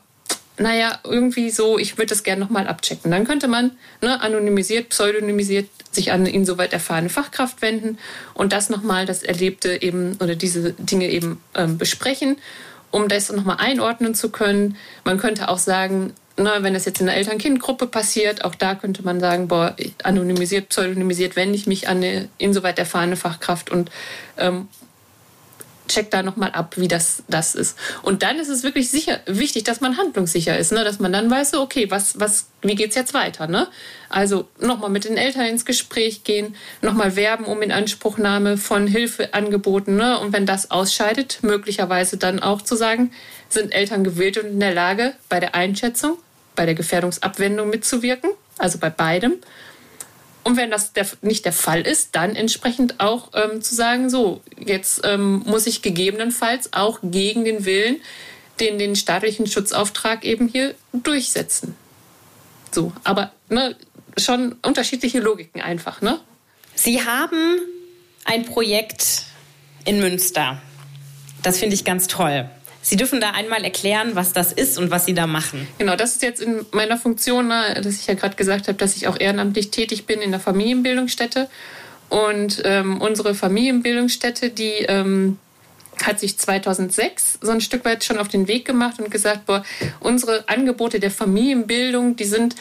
naja, 0.59 0.99
irgendwie 1.03 1.51
so, 1.51 1.77
ich 1.77 1.97
würde 1.97 2.07
das 2.07 2.23
gerne 2.23 2.41
nochmal 2.41 2.67
abchecken. 2.67 3.11
Dann 3.11 3.25
könnte 3.25 3.47
man 3.47 3.71
ne, 4.01 4.19
anonymisiert, 4.21 4.89
pseudonymisiert 4.89 5.69
sich 5.91 6.11
an 6.11 6.21
eine 6.21 6.31
insoweit 6.31 6.73
erfahrene 6.73 7.09
Fachkraft 7.09 7.61
wenden 7.61 7.99
und 8.33 8.53
das 8.53 8.69
nochmal, 8.69 9.05
das 9.05 9.21
Erlebte 9.21 9.81
eben 9.81 10.17
oder 10.19 10.35
diese 10.35 10.73
Dinge 10.73 11.09
eben 11.09 11.41
ähm, 11.53 11.77
besprechen, 11.77 12.37
um 12.89 13.07
das 13.07 13.31
nochmal 13.31 13.57
einordnen 13.59 14.15
zu 14.15 14.29
können. 14.29 14.77
Man 15.03 15.19
könnte 15.19 15.49
auch 15.49 15.59
sagen, 15.59 16.13
na, 16.37 16.61
wenn 16.61 16.73
das 16.73 16.85
jetzt 16.85 17.01
in 17.01 17.09
einer 17.09 17.17
Eltern-Kind-Gruppe 17.17 17.87
passiert, 17.87 18.45
auch 18.45 18.55
da 18.55 18.75
könnte 18.75 19.03
man 19.03 19.19
sagen, 19.19 19.47
boah, 19.47 19.75
anonymisiert, 20.03 20.69
pseudonymisiert 20.69 21.35
wende 21.35 21.55
ich 21.55 21.65
mich 21.65 21.87
an 21.87 21.97
eine 21.97 22.29
insoweit 22.37 22.77
erfahrene 22.77 23.15
Fachkraft 23.15 23.71
und 23.71 23.89
ähm, 24.37 24.67
check 25.87 26.11
da 26.11 26.21
nochmal 26.21 26.51
ab, 26.51 26.75
wie 26.77 26.87
das, 26.87 27.23
das 27.27 27.55
ist. 27.55 27.77
Und 28.03 28.23
dann 28.23 28.39
ist 28.39 28.49
es 28.49 28.63
wirklich 28.63 28.89
sicher, 28.89 29.19
wichtig, 29.25 29.63
dass 29.63 29.81
man 29.81 29.97
handlungssicher 29.97 30.57
ist, 30.57 30.71
ne? 30.71 30.83
dass 30.83 30.99
man 30.99 31.11
dann 31.11 31.29
weiß, 31.29 31.55
okay, 31.55 31.89
was, 31.89 32.19
was, 32.19 32.47
wie 32.61 32.75
geht's 32.75 32.95
jetzt 32.95 33.13
weiter? 33.13 33.47
Ne? 33.47 33.67
Also 34.09 34.47
nochmal 34.59 34.89
mit 34.89 35.05
den 35.05 35.17
Eltern 35.17 35.45
ins 35.45 35.65
Gespräch 35.65 36.23
gehen, 36.23 36.55
nochmal 36.81 37.15
werben 37.15 37.45
um 37.45 37.61
Inanspruchnahme 37.61 38.57
von 38.57 38.87
Hilfeangeboten. 38.87 39.95
Ne? 39.95 40.19
Und 40.19 40.33
wenn 40.33 40.45
das 40.45 40.71
ausscheidet, 40.71 41.39
möglicherweise 41.41 42.17
dann 42.17 42.39
auch 42.41 42.61
zu 42.61 42.75
sagen, 42.75 43.11
sind 43.49 43.73
Eltern 43.73 44.03
gewillt 44.03 44.37
und 44.37 44.47
in 44.47 44.59
der 44.59 44.73
Lage, 44.73 45.13
bei 45.29 45.39
der 45.39 45.55
Einschätzung, 45.55 46.17
bei 46.57 46.65
der 46.65 46.75
Gefährdungsabwendung 46.75 47.69
mitzuwirken, 47.69 48.31
also 48.57 48.77
bei 48.79 48.89
beidem. 48.89 49.35
Und 50.43 50.57
wenn 50.57 50.71
das 50.71 50.93
der, 50.93 51.07
nicht 51.21 51.45
der 51.45 51.53
Fall 51.53 51.81
ist, 51.81 52.15
dann 52.15 52.35
entsprechend 52.35 52.99
auch 52.99 53.31
ähm, 53.33 53.61
zu 53.61 53.75
sagen, 53.75 54.09
so, 54.09 54.41
jetzt 54.57 55.01
ähm, 55.05 55.43
muss 55.45 55.67
ich 55.67 55.81
gegebenenfalls 55.81 56.73
auch 56.73 56.99
gegen 57.01 57.45
den 57.45 57.65
Willen, 57.65 58.01
den, 58.59 58.79
den 58.79 58.95
staatlichen 58.95 59.47
Schutzauftrag 59.47 60.25
eben 60.25 60.47
hier 60.47 60.73
durchsetzen. 60.93 61.75
So, 62.71 62.91
aber 63.03 63.31
ne, 63.49 63.75
schon 64.17 64.55
unterschiedliche 64.63 65.19
Logiken 65.19 65.61
einfach, 65.61 66.01
ne? 66.01 66.19
Sie 66.75 67.03
haben 67.03 67.59
ein 68.23 68.45
Projekt 68.45 69.23
in 69.85 69.99
Münster. 69.99 70.61
Das 71.43 71.57
finde 71.57 71.75
ich 71.75 71.85
ganz 71.85 72.07
toll. 72.07 72.49
Sie 72.89 72.95
dürfen 72.95 73.19
da 73.19 73.31
einmal 73.31 73.65
erklären, 73.65 74.15
was 74.15 74.31
das 74.31 74.53
ist 74.53 74.77
und 74.77 74.91
was 74.91 75.03
Sie 75.03 75.13
da 75.13 75.27
machen. 75.27 75.67
Genau, 75.77 75.97
das 75.97 76.13
ist 76.13 76.21
jetzt 76.21 76.41
in 76.41 76.65
meiner 76.71 76.95
Funktion, 76.95 77.49
ne, 77.49 77.81
dass 77.83 77.95
ich 77.95 78.07
ja 78.07 78.13
gerade 78.13 78.37
gesagt 78.37 78.69
habe, 78.69 78.77
dass 78.77 78.95
ich 78.95 79.09
auch 79.09 79.19
ehrenamtlich 79.19 79.71
tätig 79.71 80.05
bin 80.05 80.21
in 80.21 80.31
der 80.31 80.39
Familienbildungsstätte. 80.39 81.49
Und 82.07 82.61
ähm, 82.63 83.01
unsere 83.01 83.35
Familienbildungsstätte, 83.35 84.51
die 84.51 84.85
ähm, 84.87 85.37
hat 86.01 86.21
sich 86.21 86.37
2006 86.37 87.39
so 87.41 87.51
ein 87.51 87.59
Stück 87.59 87.83
weit 87.83 88.05
schon 88.05 88.19
auf 88.19 88.29
den 88.29 88.47
Weg 88.47 88.63
gemacht 88.63 88.99
und 88.99 89.11
gesagt, 89.11 89.47
boah, 89.47 89.65
unsere 89.99 90.47
Angebote 90.47 91.01
der 91.01 91.11
Familienbildung, 91.11 92.15
die 92.15 92.23
sind 92.23 92.55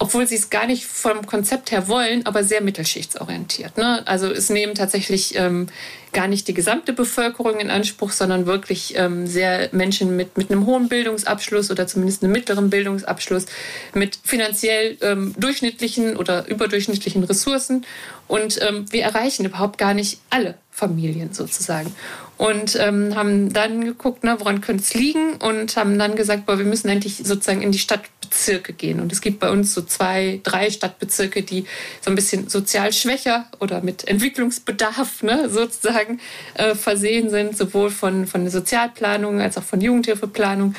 obwohl 0.00 0.26
sie 0.26 0.34
es 0.34 0.48
gar 0.48 0.66
nicht 0.66 0.86
vom 0.86 1.26
Konzept 1.26 1.70
her 1.70 1.86
wollen, 1.86 2.24
aber 2.24 2.42
sehr 2.42 2.62
mittelschichtsorientiert. 2.62 3.76
Ne? 3.76 4.02
Also 4.06 4.28
es 4.28 4.48
nehmen 4.48 4.74
tatsächlich 4.74 5.36
ähm, 5.36 5.66
gar 6.14 6.26
nicht 6.26 6.48
die 6.48 6.54
gesamte 6.54 6.94
Bevölkerung 6.94 7.60
in 7.60 7.70
Anspruch, 7.70 8.10
sondern 8.10 8.46
wirklich 8.46 8.94
ähm, 8.96 9.26
sehr 9.26 9.68
Menschen 9.72 10.16
mit, 10.16 10.38
mit 10.38 10.50
einem 10.50 10.64
hohen 10.64 10.88
Bildungsabschluss 10.88 11.70
oder 11.70 11.86
zumindest 11.86 12.22
einem 12.22 12.32
mittleren 12.32 12.70
Bildungsabschluss, 12.70 13.44
mit 13.92 14.18
finanziell 14.24 14.96
ähm, 15.02 15.34
durchschnittlichen 15.38 16.16
oder 16.16 16.48
überdurchschnittlichen 16.48 17.22
Ressourcen. 17.22 17.84
Und 18.26 18.58
ähm, 18.66 18.86
wir 18.90 19.02
erreichen 19.02 19.44
überhaupt 19.44 19.76
gar 19.76 19.92
nicht 19.92 20.18
alle 20.30 20.54
Familien 20.70 21.34
sozusagen. 21.34 21.94
Und 22.40 22.74
ähm, 22.80 23.14
haben 23.16 23.52
dann 23.52 23.84
geguckt, 23.84 24.24
ne, 24.24 24.34
woran 24.38 24.62
könnte 24.62 24.82
es 24.82 24.94
liegen 24.94 25.34
und 25.34 25.76
haben 25.76 25.98
dann 25.98 26.16
gesagt, 26.16 26.46
boah, 26.46 26.56
wir 26.56 26.64
müssen 26.64 26.88
endlich 26.88 27.18
sozusagen 27.18 27.60
in 27.60 27.70
die 27.70 27.78
Stadtbezirke 27.78 28.72
gehen. 28.72 28.98
Und 28.98 29.12
es 29.12 29.20
gibt 29.20 29.40
bei 29.40 29.50
uns 29.50 29.74
so 29.74 29.82
zwei, 29.82 30.40
drei 30.42 30.70
Stadtbezirke, 30.70 31.42
die 31.42 31.66
so 32.00 32.08
ein 32.08 32.14
bisschen 32.14 32.48
sozial 32.48 32.94
schwächer 32.94 33.44
oder 33.58 33.82
mit 33.82 34.08
Entwicklungsbedarf 34.08 35.22
ne, 35.22 35.50
sozusagen 35.50 36.18
äh, 36.54 36.74
versehen 36.74 37.28
sind, 37.28 37.58
sowohl 37.58 37.90
von, 37.90 38.26
von 38.26 38.40
der 38.40 38.50
Sozialplanung 38.50 39.42
als 39.42 39.58
auch 39.58 39.64
von 39.64 39.82
Jugendhilfeplanung. 39.82 40.74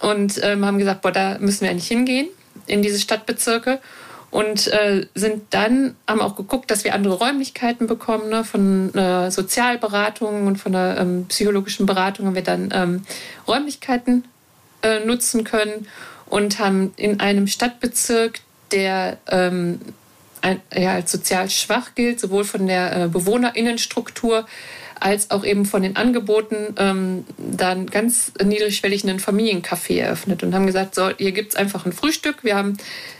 Und 0.00 0.38
ähm, 0.42 0.66
haben 0.66 0.78
gesagt, 0.78 1.00
boah, 1.00 1.12
da 1.12 1.38
müssen 1.38 1.62
wir 1.62 1.70
eigentlich 1.70 1.88
hingehen, 1.88 2.28
in 2.66 2.82
diese 2.82 3.00
Stadtbezirke 3.00 3.80
und 4.30 4.68
äh, 4.68 5.06
sind 5.14 5.42
dann, 5.50 5.96
haben 6.06 6.20
auch 6.20 6.36
geguckt, 6.36 6.70
dass 6.70 6.84
wir 6.84 6.94
andere 6.94 7.14
Räumlichkeiten 7.14 7.86
bekommen, 7.86 8.28
ne? 8.28 8.44
von 8.44 8.94
äh, 8.94 9.30
Sozialberatung 9.30 10.46
und 10.46 10.56
von 10.56 10.72
der 10.72 10.98
ähm, 10.98 11.26
psychologischen 11.28 11.86
Beratung 11.86 12.26
haben 12.26 12.34
wir 12.34 12.42
dann 12.42 12.70
ähm, 12.72 13.02
Räumlichkeiten 13.48 14.24
äh, 14.82 15.04
nutzen 15.04 15.44
können 15.44 15.88
und 16.26 16.60
haben 16.60 16.92
in 16.96 17.18
einem 17.20 17.48
Stadtbezirk, 17.48 18.40
der 18.70 19.18
ähm, 19.26 19.80
ein, 20.42 20.60
ja, 20.72 20.94
als 20.94 21.10
sozial 21.10 21.50
schwach 21.50 21.94
gilt, 21.96 22.20
sowohl 22.20 22.44
von 22.44 22.66
der 22.66 22.96
äh, 22.96 23.08
Bewohnerinnenstruktur 23.08 24.46
als 25.00 25.30
auch 25.30 25.44
eben 25.44 25.64
von 25.64 25.82
den 25.82 25.96
Angeboten 25.96 26.74
ähm, 26.76 27.24
dann 27.38 27.86
ganz 27.86 28.32
niedrigschwellig 28.42 29.02
einen 29.02 29.18
Familiencafé 29.18 29.98
eröffnet 30.00 30.42
und 30.42 30.54
haben 30.54 30.66
gesagt, 30.66 30.94
so, 30.94 31.10
hier 31.16 31.32
gibt's 31.32 31.56
einfach 31.56 31.86
ein 31.86 31.92
Frühstück. 31.92 32.44
Wir 32.44 32.54
haben, 32.54 32.76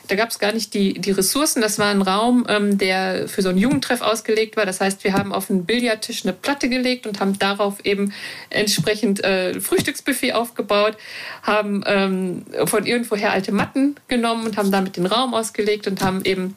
da 0.09 0.15
gab's 0.15 0.39
gar 0.39 0.53
nicht 0.53 0.75
die, 0.75 0.95
die 0.95 1.11
Ressourcen. 1.11 1.63
Das 1.63 1.79
war 1.79 1.87
ein 1.87 2.03
Raum, 2.03 2.45
ähm, 2.49 2.77
der 2.77 3.29
für 3.29 3.41
so 3.41 3.49
einen 3.49 3.59
Jugendtreff 3.59 4.03
ausgelegt 4.03 4.59
war. 4.59 4.67
Das 4.67 4.81
heißt, 4.81 5.03
wir 5.05 5.15
haben 5.15 5.33
auf 5.33 5.51
einen 5.51 5.65
Billardtisch 5.65 6.25
eine 6.25 6.35
Platte 6.35 6.69
gelegt 6.69 7.07
und 7.07 7.19
haben 7.19 7.39
darauf 7.39 7.85
eben 7.85 8.13
entsprechend 8.51 9.25
äh, 9.25 9.59
Frühstücksbuffet 9.59 10.35
aufgebaut, 10.35 10.99
haben 11.43 11.83
ähm, 11.87 12.45
von 12.67 12.85
irgendwoher 12.85 13.33
alte 13.33 13.53
Matten 13.53 13.97
genommen 14.07 14.47
und 14.47 14.59
haben 14.59 14.71
damit 14.71 14.99
den 14.99 15.07
Raum 15.07 15.33
ausgelegt 15.33 15.87
und 15.87 16.03
haben 16.03 16.25
eben 16.25 16.57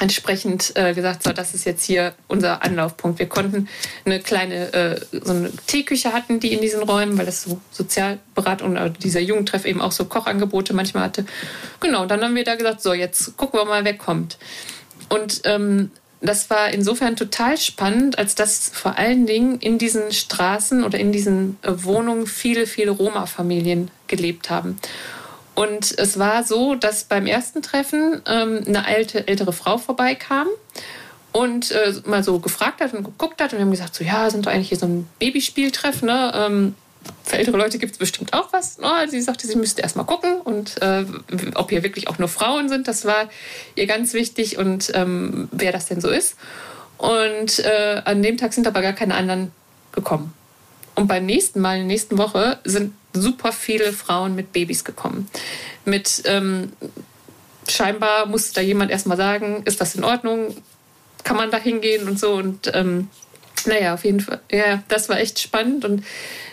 entsprechend 0.00 0.72
äh, 0.76 0.94
gesagt, 0.94 1.22
so, 1.22 1.32
das 1.32 1.54
ist 1.54 1.64
jetzt 1.64 1.84
hier 1.84 2.14
unser 2.28 2.62
Anlaufpunkt. 2.62 3.18
Wir 3.18 3.28
konnten 3.28 3.68
eine 4.04 4.20
kleine, 4.20 4.72
äh, 4.72 5.00
so 5.10 5.32
eine 5.32 5.50
Teeküche 5.66 6.12
hatten, 6.12 6.40
die 6.40 6.52
in 6.52 6.60
diesen 6.60 6.82
Räumen, 6.82 7.18
weil 7.18 7.26
das 7.26 7.42
so 7.42 7.60
Sozialberatung 7.70 8.72
oder 8.72 8.90
dieser 8.90 9.20
Jugendtreff 9.20 9.64
eben 9.64 9.80
auch 9.80 9.92
so 9.92 10.04
Kochangebote 10.04 10.74
manchmal 10.74 11.04
hatte. 11.04 11.26
Genau, 11.80 12.06
dann 12.06 12.22
haben 12.22 12.34
wir 12.34 12.44
da 12.44 12.54
gesagt, 12.54 12.82
so, 12.82 12.92
jetzt 12.92 13.36
gucken 13.36 13.60
wir 13.60 13.64
mal, 13.64 13.84
wer 13.84 13.96
kommt. 13.96 14.38
Und 15.08 15.42
ähm, 15.44 15.90
das 16.22 16.50
war 16.50 16.72
insofern 16.72 17.16
total 17.16 17.58
spannend, 17.58 18.18
als 18.18 18.34
dass 18.34 18.70
vor 18.72 18.96
allen 18.96 19.26
Dingen 19.26 19.58
in 19.58 19.78
diesen 19.78 20.12
Straßen 20.12 20.84
oder 20.84 20.98
in 20.98 21.12
diesen 21.12 21.58
äh, 21.62 21.72
Wohnungen 21.84 22.26
viele, 22.26 22.66
viele 22.66 22.92
Roma-Familien 22.92 23.90
gelebt 24.06 24.48
haben. 24.48 24.78
Und 25.54 25.96
es 25.98 26.18
war 26.18 26.44
so, 26.44 26.74
dass 26.74 27.04
beim 27.04 27.26
ersten 27.26 27.62
Treffen 27.62 28.22
ähm, 28.26 28.62
eine 28.66 28.86
alte, 28.86 29.28
ältere 29.28 29.52
Frau 29.52 29.76
vorbeikam 29.78 30.48
und 31.32 31.70
äh, 31.72 31.94
mal 32.06 32.24
so 32.24 32.38
gefragt 32.38 32.80
hat 32.80 32.94
und 32.94 33.04
geguckt 33.04 33.40
hat. 33.40 33.52
Und 33.52 33.58
wir 33.58 33.64
haben 33.64 33.70
gesagt, 33.70 33.94
so 33.94 34.04
ja, 34.04 34.30
sind 34.30 34.46
doch 34.46 34.50
eigentlich 34.50 34.68
hier 34.68 34.78
so 34.78 34.86
ein 34.86 35.08
Babyspieltreff, 35.18 36.02
ne? 36.02 36.32
Ähm, 36.34 36.74
für 37.24 37.36
ältere 37.36 37.56
Leute 37.56 37.78
gibt 37.78 37.92
es 37.92 37.98
bestimmt 37.98 38.32
auch 38.32 38.52
was. 38.52 38.78
Oh, 38.80 39.08
sie 39.08 39.20
sagte, 39.20 39.46
sie 39.46 39.56
müsste 39.56 39.82
erst 39.82 39.96
mal 39.96 40.04
gucken 40.04 40.40
und 40.40 40.80
äh, 40.80 41.04
ob 41.54 41.70
hier 41.70 41.82
wirklich 41.82 42.08
auch 42.08 42.18
nur 42.18 42.28
Frauen 42.28 42.68
sind, 42.68 42.86
das 42.86 43.04
war 43.04 43.28
ihr 43.74 43.86
ganz 43.86 44.14
wichtig 44.14 44.56
und 44.56 44.92
ähm, 44.94 45.48
wer 45.50 45.72
das 45.72 45.86
denn 45.86 46.00
so 46.00 46.08
ist. 46.08 46.36
Und 46.98 47.58
äh, 47.58 48.02
an 48.04 48.22
dem 48.22 48.36
Tag 48.36 48.52
sind 48.52 48.68
aber 48.68 48.82
gar 48.82 48.92
keine 48.92 49.14
anderen 49.14 49.50
gekommen. 49.90 50.32
Und 50.94 51.08
beim 51.08 51.26
nächsten 51.26 51.60
Mal, 51.60 51.74
in 51.74 51.80
der 51.80 51.86
nächsten 51.88 52.18
Woche, 52.18 52.58
sind 52.64 52.94
super 53.12 53.52
viele 53.52 53.92
Frauen 53.92 54.34
mit 54.34 54.52
Babys 54.52 54.84
gekommen. 54.84 55.28
Mit 55.84 56.22
ähm, 56.26 56.72
scheinbar 57.68 58.26
musste 58.26 58.54
da 58.54 58.60
jemand 58.60 58.90
erstmal 58.90 59.16
sagen, 59.16 59.62
ist 59.64 59.80
das 59.80 59.94
in 59.94 60.04
Ordnung? 60.04 60.56
Kann 61.24 61.36
man 61.36 61.50
da 61.50 61.58
hingehen 61.58 62.08
und 62.08 62.18
so? 62.18 62.32
Und 62.32 62.70
ähm, 62.74 63.08
naja, 63.66 63.94
auf 63.94 64.04
jeden 64.04 64.20
Fall, 64.20 64.40
ja, 64.50 64.82
das 64.88 65.08
war 65.08 65.18
echt 65.18 65.38
spannend. 65.38 65.84
Und 65.84 66.04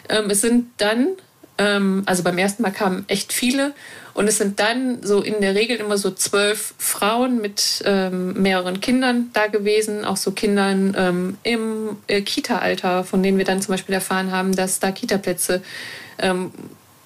ähm, 0.10 0.30
es 0.30 0.42
sind 0.42 0.70
dann, 0.78 1.10
ähm, 1.58 2.04
also 2.06 2.24
beim 2.24 2.38
ersten 2.38 2.64
Mal 2.64 2.72
kamen 2.72 3.06
echt 3.08 3.34
viele 3.34 3.74
und 4.14 4.28
es 4.28 4.38
sind 4.38 4.60
dann 4.60 5.02
so 5.02 5.22
in 5.22 5.40
der 5.40 5.56
Regel 5.56 5.78
immer 5.78 5.98
so 5.98 6.12
zwölf 6.12 6.74
Frauen 6.78 7.40
mit 7.42 7.82
ähm, 7.86 8.34
mehreren 8.34 8.82
Kindern 8.82 9.30
da 9.34 9.48
gewesen, 9.48 10.04
auch 10.04 10.18
so 10.18 10.32
Kindern 10.32 10.96
ähm, 10.98 11.38
im 11.44 11.98
äh, 12.08 12.22
Kita-Alter, 12.22 13.04
von 13.04 13.24
denen 13.24 13.38
wir 13.38 13.46
dann 13.46 13.62
zum 13.62 13.74
Beispiel 13.74 13.96
erfahren 13.96 14.32
haben, 14.32 14.56
dass 14.56 14.80
da 14.80 14.92
Kita-Plätze 14.92 15.62
ähm, 16.22 16.52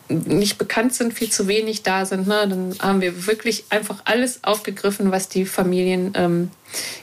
nicht 0.10 0.58
bekannt 0.58 0.94
sind, 0.94 1.14
viel 1.14 1.30
zu 1.30 1.48
wenig 1.48 1.84
da 1.84 2.06
sind. 2.06 2.28
Ne? 2.28 2.46
Dann 2.48 2.76
haben 2.80 3.02
wir 3.02 3.26
wirklich 3.26 3.66
einfach 3.70 4.02
alles 4.06 4.44
aufgegriffen, 4.44 5.12
was 5.12 5.30
die 5.30 5.46
Familien 5.46 6.14
ähm, 6.16 6.52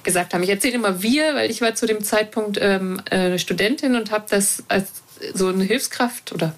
gesagt 0.02 0.34
haben. 0.34 0.42
Ich 0.42 0.50
erzähle 0.50 0.74
immer 0.74 1.02
wir, 1.02 1.34
weil 1.34 1.50
ich 1.50 1.60
war 1.60 1.74
zu 1.74 1.86
dem 1.86 2.04
Zeitpunkt 2.04 2.58
ähm, 2.60 3.00
äh, 3.10 3.38
Studentin 3.38 3.96
und 3.96 4.10
habe 4.10 4.26
das 4.28 4.64
als 4.68 4.88
so 5.34 5.48
eine 5.48 5.64
Hilfskraft 5.64 6.32
oder 6.32 6.54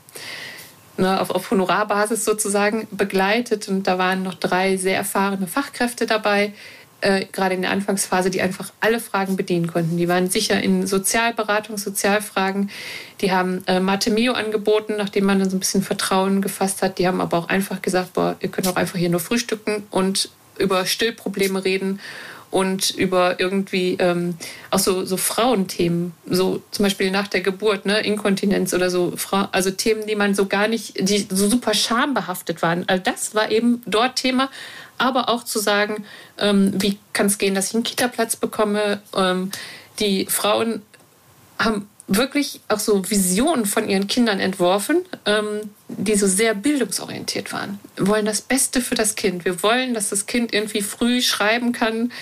ne, 0.97 1.21
auf, 1.21 1.31
auf 1.31 1.51
Honorarbasis 1.51 2.25
sozusagen 2.25 2.89
begleitet. 2.91 3.69
Und 3.69 3.87
da 3.87 3.99
waren 3.99 4.23
noch 4.23 4.35
drei 4.35 4.77
sehr 4.77 4.97
erfahrene 4.97 5.47
Fachkräfte 5.47 6.07
dabei, 6.07 6.53
äh, 7.03 7.27
gerade 7.31 7.55
in 7.55 7.63
der 7.63 7.71
Anfangsphase, 7.71 8.31
die 8.31 8.41
einfach 8.41 8.73
alle 8.81 9.01
Fragen 9.01 9.37
bedienen 9.37 9.67
konnten. 9.67 9.97
Die 9.97 10.09
waren 10.09 10.31
sicher 10.31 10.63
in 10.63 10.87
Sozialberatung, 10.87 11.77
Sozialfragen. 11.77 12.71
Die 13.21 13.33
haben 13.33 13.63
äh, 13.67 13.81
Mio 14.11 14.33
angeboten, 14.33 14.95
nachdem 14.97 15.25
man 15.25 15.39
dann 15.39 15.51
so 15.51 15.57
ein 15.57 15.61
bisschen 15.61 15.83
Vertrauen 15.83 16.41
gefasst 16.41 16.83
hat. 16.83 16.99
Die 16.99 17.07
haben 17.07 17.21
aber 17.21 17.39
auch 17.39 17.49
einfach 17.49 17.83
gesagt, 17.83 18.15
boah, 18.15 18.37
ihr 18.41 18.49
könnt 18.49 18.69
auch 18.69 18.77
einfach 18.77 18.99
hier 18.99 19.11
nur 19.11 19.21
frühstücken 19.21 19.85
und 19.91 20.31
über 20.59 20.87
Stillprobleme 20.87 21.65
reden 21.65 22.01
und 22.53 22.91
über 22.91 23.41
irgendwie 23.41 23.97
ähm, 23.99 24.35
auch 24.71 24.79
so, 24.79 25.07
so 25.07 25.17
Frauenthemen, 25.17 26.13
so 26.27 26.63
zum 26.71 26.83
Beispiel 26.85 27.11
nach 27.11 27.27
der 27.27 27.41
Geburt, 27.41 27.87
ne, 27.87 28.01
Inkontinenz 28.01 28.75
oder 28.75 28.91
so, 28.91 29.15
also 29.53 29.71
Themen, 29.71 30.07
die 30.07 30.15
man 30.15 30.35
so 30.35 30.45
gar 30.45 30.69
nicht, 30.69 31.01
die 31.01 31.27
so 31.31 31.49
super 31.49 31.73
schambehaftet 31.73 32.61
waren. 32.61 32.85
Also 32.89 33.03
das 33.05 33.35
war 33.35 33.51
eben 33.51 33.83
dort 33.87 34.17
Thema, 34.17 34.51
aber 34.99 35.29
auch 35.29 35.45
zu 35.45 35.59
sagen, 35.59 36.05
ähm, 36.39 36.73
wie 36.81 36.99
kann 37.13 37.27
es 37.27 37.39
gehen, 37.39 37.55
dass 37.55 37.69
ich 37.69 37.75
einen 37.75 37.85
Kita-Platz 37.85 38.37
bekomme. 38.37 39.03
Ähm, 39.17 39.51
die 39.99 40.27
Frauen 40.27 40.83
haben 41.59 41.89
wirklich 42.09 42.61
auch 42.69 42.79
so 42.79 43.09
Visionen 43.09 43.67
von 43.67 43.89
ihren 43.89 44.07
Kindern 44.07 44.41
entworfen, 44.41 45.05
ähm, 45.25 45.71
die 45.89 46.17
so 46.17 46.27
sehr 46.27 46.55
bildungsorientiert 46.55 47.53
waren. 47.53 47.79
Wir 47.97 48.09
wollen 48.09 48.27
das 48.27 48.41
Beste 48.41 48.81
für 48.81 48.95
das 48.95 49.15
Kind. 49.15 49.45
Wir 49.45 49.63
wollen, 49.63 49.95
dass 49.95 50.11
das 50.11 50.27
Kind 50.27 50.53
irgendwie 50.53 50.83
früh 50.83 51.23
schreiben 51.23 51.73
kann, 51.73 52.13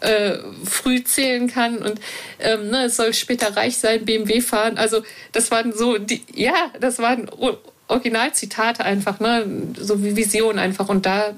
äh, 0.00 0.38
früh 0.64 1.04
zählen 1.04 1.46
kann 1.46 1.78
und 1.78 2.00
ähm, 2.38 2.70
ne, 2.70 2.84
es 2.84 2.96
soll 2.96 3.12
später 3.12 3.54
reich 3.56 3.78
sein, 3.78 4.04
BMW 4.04 4.40
fahren. 4.40 4.78
Also 4.78 5.02
das 5.32 5.50
waren 5.50 5.72
so, 5.72 5.98
die, 5.98 6.22
ja, 6.34 6.70
das 6.80 6.98
waren 6.98 7.30
Originalzitate 7.88 8.84
einfach, 8.84 9.20
ne, 9.20 9.46
so 9.78 10.02
wie 10.02 10.16
Visionen 10.16 10.58
einfach. 10.58 10.88
Und 10.88 11.06
da 11.06 11.34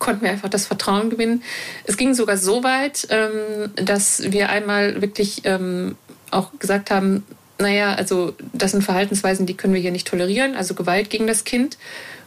konnten 0.00 0.22
wir 0.22 0.30
einfach 0.30 0.48
das 0.48 0.66
Vertrauen 0.66 1.10
gewinnen. 1.10 1.44
Es 1.84 1.96
ging 1.96 2.14
sogar 2.14 2.36
so 2.36 2.64
weit, 2.64 3.06
ähm, 3.10 3.70
dass 3.76 4.32
wir 4.32 4.48
einmal 4.48 5.00
wirklich 5.00 5.42
ähm, 5.44 5.94
auch 6.32 6.50
gesagt 6.58 6.90
haben, 6.90 7.24
naja, 7.58 7.94
also 7.94 8.34
das 8.52 8.72
sind 8.72 8.82
Verhaltensweisen, 8.82 9.46
die 9.46 9.56
können 9.56 9.74
wir 9.74 9.80
hier 9.80 9.92
nicht 9.92 10.08
tolerieren, 10.08 10.56
also 10.56 10.74
Gewalt 10.74 11.10
gegen 11.10 11.28
das 11.28 11.44
Kind. 11.44 11.78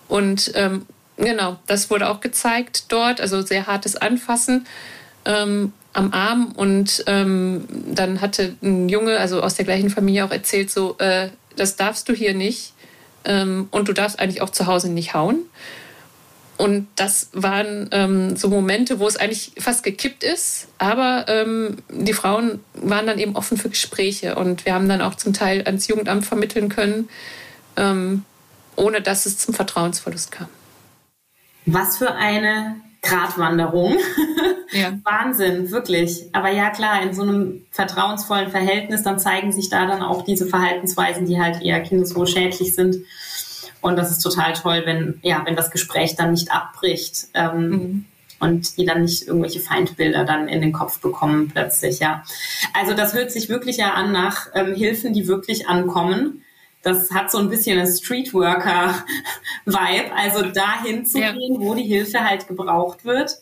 Und 0.07 0.51
ähm, 0.55 0.85
genau, 1.17 1.57
das 1.67 1.89
wurde 1.89 2.09
auch 2.09 2.21
gezeigt 2.21 2.85
dort, 2.89 3.19
also 3.19 3.41
sehr 3.41 3.67
hartes 3.67 3.95
Anfassen 3.95 4.65
ähm, 5.25 5.73
am 5.93 6.13
Arm. 6.13 6.51
Und 6.55 7.03
ähm, 7.07 7.65
dann 7.87 8.21
hatte 8.21 8.55
ein 8.61 8.89
Junge, 8.89 9.17
also 9.17 9.41
aus 9.41 9.55
der 9.55 9.65
gleichen 9.65 9.89
Familie, 9.89 10.25
auch 10.25 10.31
erzählt, 10.31 10.69
so, 10.69 10.95
äh, 10.99 11.29
das 11.55 11.75
darfst 11.75 12.07
du 12.09 12.13
hier 12.13 12.33
nicht 12.33 12.73
ähm, 13.25 13.67
und 13.71 13.87
du 13.87 13.93
darfst 13.93 14.19
eigentlich 14.19 14.41
auch 14.41 14.49
zu 14.49 14.67
Hause 14.67 14.89
nicht 14.89 15.13
hauen. 15.13 15.39
Und 16.57 16.87
das 16.95 17.29
waren 17.33 17.89
ähm, 17.91 18.35
so 18.35 18.47
Momente, 18.47 18.99
wo 18.99 19.07
es 19.07 19.17
eigentlich 19.17 19.53
fast 19.57 19.83
gekippt 19.83 20.23
ist. 20.23 20.67
Aber 20.77 21.25
ähm, 21.27 21.77
die 21.89 22.13
Frauen 22.13 22.59
waren 22.73 23.07
dann 23.07 23.19
eben 23.19 23.35
offen 23.35 23.57
für 23.57 23.69
Gespräche. 23.69 24.35
Und 24.35 24.65
wir 24.65 24.73
haben 24.73 24.87
dann 24.87 25.01
auch 25.01 25.15
zum 25.15 25.33
Teil 25.33 25.63
ans 25.65 25.87
Jugendamt 25.87 26.25
vermitteln 26.25 26.69
können, 26.69 27.09
ähm, 27.75 28.23
ohne 28.75 29.01
dass 29.01 29.25
es 29.25 29.37
zum 29.39 29.53
Vertrauensverlust 29.53 30.31
kam. 30.31 30.47
Was 31.65 31.97
für 31.97 32.13
eine 32.13 32.75
Gratwanderung. 33.01 33.97
Ja. 34.73 34.97
Wahnsinn, 35.03 35.69
wirklich. 35.69 36.23
Aber 36.33 36.49
ja, 36.49 36.71
klar, 36.71 37.03
in 37.03 37.13
so 37.13 37.21
einem 37.21 37.67
vertrauensvollen 37.69 38.49
Verhältnis, 38.49 39.03
dann 39.03 39.19
zeigen 39.19 39.51
sich 39.51 39.69
da 39.69 39.85
dann 39.85 40.01
auch 40.01 40.23
diese 40.23 40.47
Verhaltensweisen, 40.47 41.27
die 41.27 41.39
halt 41.39 41.61
eher 41.61 41.79
kindeswohlschädlich 41.81 42.73
sind. 42.73 42.97
Und 43.83 43.97
das 43.97 44.09
ist 44.09 44.19
total 44.19 44.53
toll, 44.53 44.83
wenn, 44.85 45.19
ja, 45.21 45.41
wenn 45.45 45.57
das 45.57 45.69
Gespräch 45.69 46.15
dann 46.15 46.31
nicht 46.31 46.51
abbricht. 46.51 47.27
Ähm, 47.33 47.69
mhm. 47.69 48.05
Und 48.39 48.77
die 48.77 48.85
dann 48.85 49.03
nicht 49.03 49.27
irgendwelche 49.27 49.59
Feindbilder 49.59 50.25
dann 50.25 50.47
in 50.47 50.61
den 50.61 50.73
Kopf 50.73 50.99
bekommen 50.99 51.51
plötzlich, 51.53 51.99
ja. 51.99 52.23
Also 52.73 52.93
das 52.93 53.13
hört 53.13 53.31
sich 53.31 53.47
wirklich 53.47 53.77
ja 53.77 53.93
an 53.93 54.11
nach 54.11 54.47
ähm, 54.53 54.73
Hilfen, 54.73 55.13
die 55.13 55.27
wirklich 55.27 55.67
ankommen. 55.67 56.43
Das 56.81 57.11
hat 57.11 57.31
so 57.31 57.37
ein 57.37 57.49
bisschen 57.49 57.79
ein 57.79 57.87
Streetworker-Vibe, 57.87 60.15
also 60.15 60.41
dahin 60.43 61.05
zu 61.05 61.19
ja. 61.19 61.31
gehen, 61.31 61.57
wo 61.59 61.75
die 61.75 61.83
Hilfe 61.83 62.21
halt 62.21 62.47
gebraucht 62.47 63.05
wird. 63.05 63.37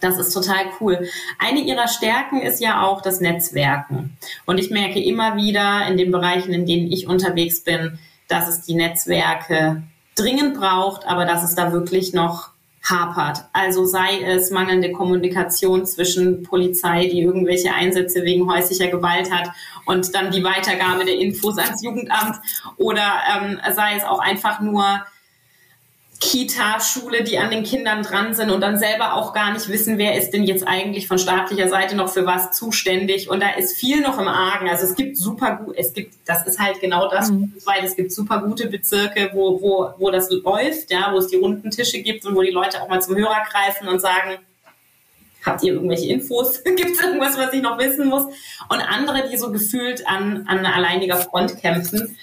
Das 0.00 0.18
ist 0.18 0.32
total 0.32 0.66
cool. 0.80 1.08
Eine 1.38 1.60
ihrer 1.60 1.88
Stärken 1.88 2.40
ist 2.40 2.60
ja 2.60 2.82
auch 2.82 3.00
das 3.00 3.20
Netzwerken. 3.20 4.16
Und 4.44 4.58
ich 4.58 4.70
merke 4.70 5.02
immer 5.02 5.36
wieder 5.36 5.86
in 5.88 5.96
den 5.96 6.10
Bereichen, 6.10 6.52
in 6.52 6.66
denen 6.66 6.92
ich 6.92 7.06
unterwegs 7.06 7.60
bin, 7.60 7.98
dass 8.28 8.48
es 8.48 8.62
die 8.62 8.74
Netzwerke 8.74 9.82
dringend 10.14 10.54
braucht, 10.54 11.06
aber 11.06 11.24
dass 11.24 11.44
es 11.44 11.54
da 11.54 11.72
wirklich 11.72 12.12
noch 12.12 12.50
hapert. 12.88 13.44
Also 13.52 13.84
sei 13.84 14.22
es 14.22 14.50
mangelnde 14.50 14.92
Kommunikation 14.92 15.86
zwischen 15.86 16.42
Polizei, 16.44 17.08
die 17.08 17.20
irgendwelche 17.20 17.72
Einsätze 17.72 18.24
wegen 18.24 18.50
häuslicher 18.50 18.88
Gewalt 18.88 19.32
hat 19.32 19.50
und 19.86 20.14
dann 20.14 20.30
die 20.30 20.44
Weitergabe 20.44 21.04
der 21.04 21.18
Infos 21.18 21.58
ans 21.58 21.82
Jugendamt 21.82 22.36
oder 22.76 23.02
ähm, 23.36 23.60
sei 23.74 23.96
es 23.96 24.04
auch 24.04 24.20
einfach 24.20 24.60
nur 24.60 25.00
Kita, 26.18 26.80
Schule, 26.80 27.24
die 27.24 27.38
an 27.38 27.50
den 27.50 27.62
Kindern 27.62 28.02
dran 28.02 28.34
sind 28.34 28.50
und 28.50 28.60
dann 28.60 28.78
selber 28.78 29.14
auch 29.14 29.34
gar 29.34 29.52
nicht 29.52 29.68
wissen, 29.68 29.98
wer 29.98 30.16
ist 30.16 30.30
denn 30.30 30.44
jetzt 30.44 30.66
eigentlich 30.66 31.08
von 31.08 31.18
staatlicher 31.18 31.68
Seite 31.68 31.94
noch 31.94 32.08
für 32.08 32.24
was 32.24 32.52
zuständig. 32.52 33.28
Und 33.28 33.40
da 33.40 33.50
ist 33.50 33.76
viel 33.76 34.00
noch 34.00 34.18
im 34.18 34.28
Argen. 34.28 34.68
Also 34.68 34.84
es 34.84 34.94
gibt 34.94 35.16
super 35.16 35.56
gut, 35.56 35.74
es 35.76 35.92
gibt, 35.92 36.14
das 36.24 36.46
ist 36.46 36.58
halt 36.58 36.80
genau 36.80 37.10
das, 37.10 37.30
mhm. 37.30 37.52
weil 37.64 37.84
es 37.84 37.96
gibt 37.96 38.12
super 38.12 38.40
gute 38.40 38.68
Bezirke, 38.68 39.30
wo, 39.34 39.60
wo, 39.60 39.90
wo 39.98 40.10
das 40.10 40.30
läuft, 40.30 40.90
ja, 40.90 41.12
wo 41.12 41.18
es 41.18 41.28
die 41.28 41.36
runden 41.36 41.70
Tische 41.70 42.00
gibt 42.00 42.24
und 42.24 42.34
wo 42.34 42.42
die 42.42 42.50
Leute 42.50 42.82
auch 42.82 42.88
mal 42.88 43.02
zum 43.02 43.16
Hörer 43.16 43.44
greifen 43.50 43.88
und 43.88 44.00
sagen, 44.00 44.38
habt 45.44 45.62
ihr 45.62 45.74
irgendwelche 45.74 46.08
Infos? 46.08 46.62
Gibt 46.64 46.96
es 46.96 47.00
irgendwas, 47.00 47.38
was 47.38 47.52
ich 47.52 47.62
noch 47.62 47.78
wissen 47.78 48.08
muss? 48.08 48.24
Und 48.68 48.80
andere, 48.80 49.28
die 49.30 49.36
so 49.36 49.52
gefühlt 49.52 50.06
an, 50.06 50.44
an 50.46 50.64
alleiniger 50.66 51.16
Front 51.16 51.60
kämpfen. 51.60 52.16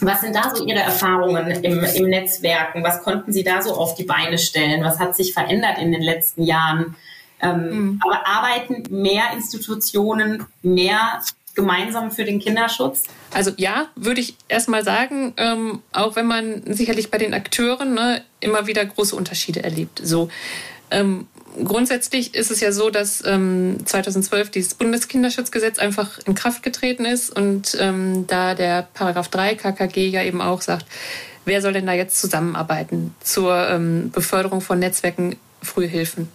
Was 0.00 0.20
sind 0.20 0.34
da 0.34 0.54
so 0.54 0.64
Ihre 0.64 0.80
Erfahrungen 0.80 1.50
im, 1.62 1.82
im 1.82 2.08
Netzwerken? 2.08 2.82
Was 2.82 3.02
konnten 3.02 3.32
Sie 3.32 3.44
da 3.44 3.62
so 3.62 3.74
auf 3.74 3.94
die 3.94 4.04
Beine 4.04 4.38
stellen? 4.38 4.84
Was 4.84 4.98
hat 4.98 5.16
sich 5.16 5.32
verändert 5.32 5.78
in 5.78 5.92
den 5.92 6.02
letzten 6.02 6.42
Jahren? 6.42 6.96
Ähm, 7.40 7.70
mhm. 7.70 8.00
Aber 8.04 8.26
arbeiten 8.26 8.84
mehr 8.90 9.32
Institutionen 9.34 10.44
mehr 10.62 11.20
gemeinsam 11.54 12.12
für 12.12 12.24
den 12.24 12.38
Kinderschutz? 12.38 13.04
Also 13.32 13.50
ja, 13.56 13.88
würde 13.96 14.20
ich 14.20 14.36
erstmal 14.48 14.84
sagen, 14.84 15.34
ähm, 15.36 15.82
auch 15.92 16.14
wenn 16.14 16.26
man 16.26 16.62
sicherlich 16.72 17.10
bei 17.10 17.18
den 17.18 17.34
Akteuren 17.34 17.94
ne, 17.94 18.22
immer 18.38 18.68
wieder 18.68 18.84
große 18.84 19.16
Unterschiede 19.16 19.64
erlebt. 19.64 20.00
So, 20.02 20.28
ähm, 20.92 21.26
grundsätzlich 21.64 22.34
ist 22.34 22.50
es 22.50 22.60
ja 22.60 22.72
so, 22.72 22.90
dass 22.90 23.22
ähm, 23.24 23.78
2012 23.84 24.50
dieses 24.50 24.74
Bundeskinderschutzgesetz 24.74 25.78
einfach 25.78 26.18
in 26.26 26.34
Kraft 26.34 26.62
getreten 26.62 27.04
ist 27.04 27.30
und 27.30 27.76
ähm, 27.80 28.26
da 28.26 28.54
der 28.54 28.88
Paragraph 28.94 29.28
3 29.28 29.54
KKG 29.54 30.08
ja 30.08 30.22
eben 30.22 30.40
auch 30.40 30.60
sagt, 30.60 30.86
wer 31.44 31.62
soll 31.62 31.72
denn 31.72 31.86
da 31.86 31.92
jetzt 31.92 32.20
zusammenarbeiten 32.20 33.14
zur 33.20 33.68
ähm, 33.68 34.10
Beförderung 34.10 34.60
von 34.60 34.78
Netzwerken 34.78 35.36
Frühhilfen. 35.62 36.28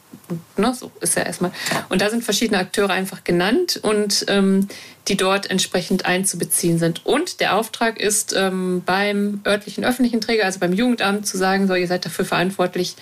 Ne, 0.58 0.74
so 0.74 0.92
ist 1.02 1.16
ja 1.16 1.24
erstmal. 1.24 1.52
Und 1.90 2.02
da 2.02 2.10
sind 2.10 2.24
verschiedene 2.24 2.60
Akteure 2.60 2.90
einfach 2.90 3.24
genannt 3.24 3.80
und 3.82 4.26
ähm, 4.28 4.68
die 5.08 5.18
dort 5.18 5.50
entsprechend 5.50 6.06
einzubeziehen 6.06 6.80
sind. 6.80 7.06
Und 7.06 7.40
der 7.40 7.56
Auftrag 7.56 8.00
ist 8.00 8.34
ähm, 8.36 8.84
beim 8.86 9.42
örtlichen 9.46 9.86
öffentlichen 9.86 10.22
Träger, 10.22 10.46
also 10.46 10.60
beim 10.60 10.74
Jugendamt, 10.74 11.28
zu 11.28 11.38
sagen, 11.38 11.68
so, 11.68 11.76
ihr 11.76 11.88
seid 11.88 12.06
dafür 12.06 12.26
verantwortlich, 12.26 12.96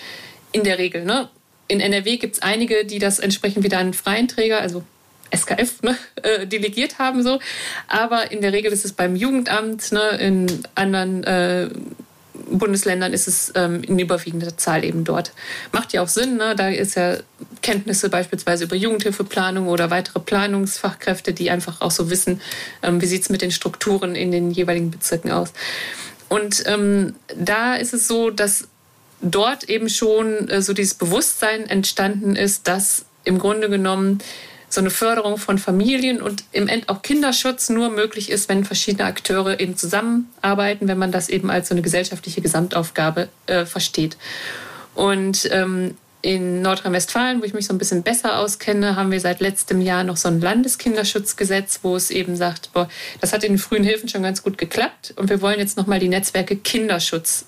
in 0.51 0.63
der 0.63 0.77
Regel. 0.77 1.05
Ne? 1.05 1.29
In 1.71 1.79
NRW 1.79 2.17
gibt 2.17 2.35
es 2.35 2.41
einige, 2.41 2.83
die 2.83 2.99
das 2.99 3.19
entsprechend 3.19 3.63
wieder 3.63 3.79
an 3.79 3.93
freien 3.93 4.27
Träger, 4.27 4.59
also 4.59 4.83
SKF, 5.33 5.81
ne, 5.83 5.95
äh, 6.21 6.45
delegiert 6.45 6.99
haben. 6.99 7.23
so. 7.23 7.39
Aber 7.87 8.29
in 8.29 8.41
der 8.41 8.51
Regel 8.51 8.73
ist 8.73 8.83
es 8.83 8.91
beim 8.91 9.15
Jugendamt, 9.15 9.89
ne, 9.93 10.09
in 10.19 10.47
anderen 10.75 11.23
äh, 11.23 11.69
Bundesländern 12.51 13.13
ist 13.13 13.29
es 13.29 13.53
ähm, 13.55 13.83
in 13.83 13.97
überwiegender 13.97 14.57
Zahl 14.57 14.83
eben 14.83 15.05
dort. 15.05 15.31
Macht 15.71 15.93
ja 15.93 16.01
auch 16.01 16.09
Sinn, 16.09 16.35
ne? 16.35 16.55
da 16.57 16.67
ist 16.67 16.95
ja 16.95 17.17
Kenntnisse 17.61 18.09
beispielsweise 18.09 18.65
über 18.65 18.75
Jugendhilfeplanung 18.75 19.69
oder 19.69 19.89
weitere 19.89 20.19
Planungsfachkräfte, 20.19 21.31
die 21.31 21.51
einfach 21.51 21.79
auch 21.79 21.91
so 21.91 22.09
wissen, 22.09 22.41
ähm, 22.83 22.99
wie 23.01 23.05
sieht 23.05 23.21
es 23.21 23.29
mit 23.29 23.41
den 23.41 23.51
Strukturen 23.51 24.15
in 24.15 24.31
den 24.31 24.51
jeweiligen 24.51 24.91
Bezirken 24.91 25.31
aus. 25.31 25.53
Und 26.27 26.63
ähm, 26.65 27.15
da 27.37 27.75
ist 27.75 27.93
es 27.93 28.09
so, 28.09 28.29
dass 28.29 28.67
dort 29.21 29.69
eben 29.69 29.89
schon 29.89 30.49
äh, 30.49 30.61
so 30.61 30.73
dieses 30.73 30.93
Bewusstsein 30.93 31.67
entstanden 31.69 32.35
ist, 32.35 32.67
dass 32.67 33.05
im 33.23 33.39
Grunde 33.39 33.69
genommen 33.69 34.19
so 34.73 34.79
eine 34.79 34.89
Förderung 34.89 35.37
von 35.37 35.57
Familien 35.57 36.21
und 36.21 36.43
im 36.53 36.67
End 36.67 36.87
auch 36.89 37.01
Kinderschutz 37.01 37.69
nur 37.69 37.89
möglich 37.89 38.29
ist, 38.31 38.47
wenn 38.47 38.63
verschiedene 38.63 39.05
Akteure 39.05 39.59
eben 39.59 39.75
zusammenarbeiten, 39.75 40.87
wenn 40.87 40.97
man 40.97 41.11
das 41.11 41.29
eben 41.29 41.49
als 41.49 41.67
so 41.67 41.73
eine 41.73 41.81
gesellschaftliche 41.81 42.41
Gesamtaufgabe 42.41 43.27
äh, 43.47 43.65
versteht. 43.65 44.17
Und 44.95 45.49
ähm, 45.51 45.95
in 46.21 46.61
Nordrhein-Westfalen, 46.61 47.41
wo 47.41 47.45
ich 47.45 47.53
mich 47.53 47.65
so 47.67 47.73
ein 47.73 47.79
bisschen 47.79 48.03
besser 48.03 48.37
auskenne, 48.37 48.95
haben 48.95 49.11
wir 49.11 49.19
seit 49.19 49.39
letztem 49.39 49.81
Jahr 49.81 50.03
noch 50.03 50.17
so 50.17 50.27
ein 50.27 50.39
Landeskinderschutzgesetz, 50.39 51.79
wo 51.81 51.95
es 51.95 52.11
eben 52.11 52.35
sagt, 52.35 52.71
boah, 52.73 52.87
das 53.19 53.33
hat 53.33 53.43
in 53.43 53.53
den 53.53 53.59
frühen 53.59 53.83
Hilfen 53.83 54.07
schon 54.07 54.23
ganz 54.23 54.43
gut 54.43 54.57
geklappt 54.57 55.13
und 55.17 55.29
wir 55.29 55.41
wollen 55.41 55.59
jetzt 55.59 55.77
nochmal 55.77 55.99
die 55.99 56.09
Netzwerke 56.09 56.55
Kinderschutz 56.55 57.45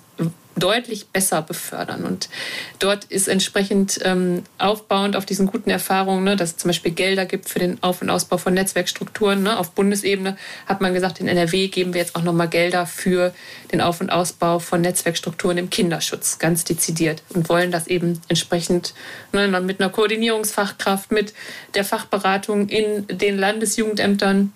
deutlich 0.56 1.08
besser 1.08 1.42
befördern. 1.42 2.04
Und 2.04 2.30
dort 2.80 3.06
ist 3.06 3.28
entsprechend 3.28 4.00
ähm, 4.04 4.44
aufbauend 4.58 5.16
auf 5.16 5.26
diesen 5.26 5.48
guten 5.48 5.70
Erfahrungen, 5.70 6.24
ne, 6.24 6.36
dass 6.36 6.52
es 6.52 6.58
zum 6.58 6.70
Beispiel 6.70 6.92
Gelder 6.92 7.26
gibt 7.26 7.50
für 7.50 7.60
den 7.60 7.82
Auf- 7.82 8.02
und 8.02 8.10
Ausbau 8.10 8.38
von 8.38 8.54
Netzwerkstrukturen. 8.54 9.44
Ne. 9.44 9.58
Auf 9.58 9.72
Bundesebene 9.72 10.38
hat 10.66 10.82
man 10.82 10.94
gesagt, 10.94 11.20
in 11.20 11.28
NRW 11.28 11.68
geben 11.68 11.94
wir 11.94 12.02
jetzt 12.02 12.16
auch 12.16 12.24
nochmal 12.24 12.50
Gelder 12.50 12.86
für 12.86 13.34
den 13.72 13.82
Auf- 13.82 14.02
und 14.02 14.12
Ausbau 14.12 14.60
von 14.60 14.82
Netzwerkstrukturen 14.82 15.58
im 15.58 15.70
Kinderschutz, 15.70 16.40
ganz 16.40 16.64
dezidiert. 16.64 17.24
Und 17.30 17.50
wollen 17.50 17.72
das 17.72 17.88
eben 17.88 18.22
entsprechend 18.28 18.94
ne, 19.32 19.48
mit 19.62 19.80
einer 19.80 19.90
Koordinierungsfachkraft, 19.90 21.12
mit 21.12 21.34
der 21.74 21.84
Fachberatung 21.84 22.70
in 22.70 23.08
den 23.08 23.38
Landesjugendämtern 23.38 24.54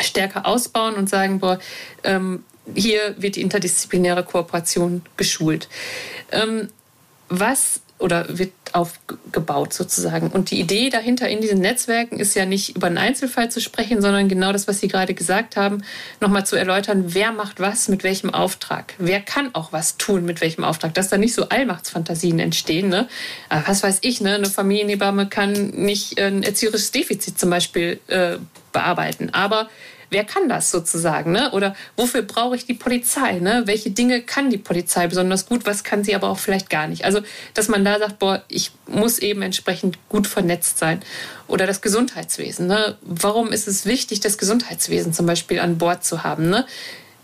stärker 0.00 0.46
ausbauen 0.46 0.94
und 0.94 1.08
sagen, 1.08 1.40
boah, 1.40 1.58
ähm, 2.04 2.44
hier 2.74 3.14
wird 3.18 3.36
die 3.36 3.42
interdisziplinäre 3.42 4.24
Kooperation 4.24 5.02
geschult. 5.16 5.68
Ähm, 6.32 6.68
was 7.28 7.80
oder 7.98 8.38
wird 8.38 8.52
aufgebaut 8.72 9.72
sozusagen. 9.72 10.28
Und 10.28 10.50
die 10.50 10.60
Idee 10.60 10.88
dahinter 10.88 11.28
in 11.28 11.40
diesen 11.40 11.58
Netzwerken 11.58 12.20
ist 12.20 12.34
ja 12.34 12.46
nicht 12.46 12.76
über 12.76 12.86
einen 12.86 12.98
Einzelfall 12.98 13.50
zu 13.50 13.60
sprechen, 13.60 14.00
sondern 14.00 14.28
genau 14.28 14.52
das, 14.52 14.68
was 14.68 14.80
Sie 14.80 14.88
gerade 14.88 15.14
gesagt 15.14 15.56
haben, 15.56 15.82
nochmal 16.20 16.46
zu 16.46 16.54
erläutern, 16.54 17.06
wer 17.08 17.32
macht 17.32 17.60
was 17.60 17.88
mit 17.88 18.04
welchem 18.04 18.32
Auftrag. 18.32 18.94
Wer 18.98 19.20
kann 19.20 19.54
auch 19.54 19.72
was 19.72 19.96
tun 19.96 20.24
mit 20.24 20.40
welchem 20.40 20.64
Auftrag, 20.64 20.94
dass 20.94 21.08
da 21.08 21.18
nicht 21.18 21.34
so 21.34 21.48
Allmachtsfantasien 21.48 22.38
entstehen. 22.38 22.88
Ne? 22.88 23.08
Aber 23.48 23.66
was 23.66 23.82
weiß 23.82 23.98
ich, 24.02 24.20
ne? 24.20 24.34
eine 24.34 24.46
Familienhebamme 24.46 25.28
kann 25.28 25.70
nicht 25.70 26.20
ein 26.20 26.42
erzieherisches 26.42 26.92
Defizit 26.92 27.38
zum 27.38 27.50
Beispiel 27.50 27.98
äh, 28.06 28.36
bearbeiten, 28.72 29.30
aber 29.32 29.68
wer 30.10 30.24
kann 30.24 30.48
das 30.48 30.70
sozusagen? 30.70 31.32
Ne? 31.32 31.50
Oder 31.52 31.74
wofür 31.96 32.22
brauche 32.22 32.56
ich 32.56 32.66
die 32.66 32.74
Polizei? 32.74 33.38
Ne? 33.38 33.62
Welche 33.66 33.90
Dinge 33.90 34.22
kann 34.22 34.50
die 34.50 34.58
Polizei 34.58 35.06
besonders 35.06 35.46
gut, 35.46 35.66
was 35.66 35.84
kann 35.84 36.04
sie 36.04 36.14
aber 36.14 36.28
auch 36.28 36.38
vielleicht 36.38 36.70
gar 36.70 36.86
nicht? 36.86 37.04
Also, 37.04 37.20
dass 37.54 37.68
man 37.68 37.84
da 37.84 37.98
sagt, 37.98 38.18
boah, 38.18 38.42
ich 38.48 38.72
muss 38.86 39.18
eben 39.18 39.42
entsprechend 39.42 39.98
gut 40.08 40.26
vernetzt 40.26 40.78
sein. 40.78 41.02
Oder 41.46 41.66
das 41.66 41.80
Gesundheitswesen. 41.80 42.66
Ne? 42.66 42.96
Warum 43.02 43.52
ist 43.52 43.68
es 43.68 43.86
wichtig, 43.86 44.20
das 44.20 44.38
Gesundheitswesen 44.38 45.12
zum 45.12 45.26
Beispiel 45.26 45.60
an 45.60 45.78
Bord 45.78 46.04
zu 46.04 46.22
haben? 46.24 46.50
Ne? 46.50 46.66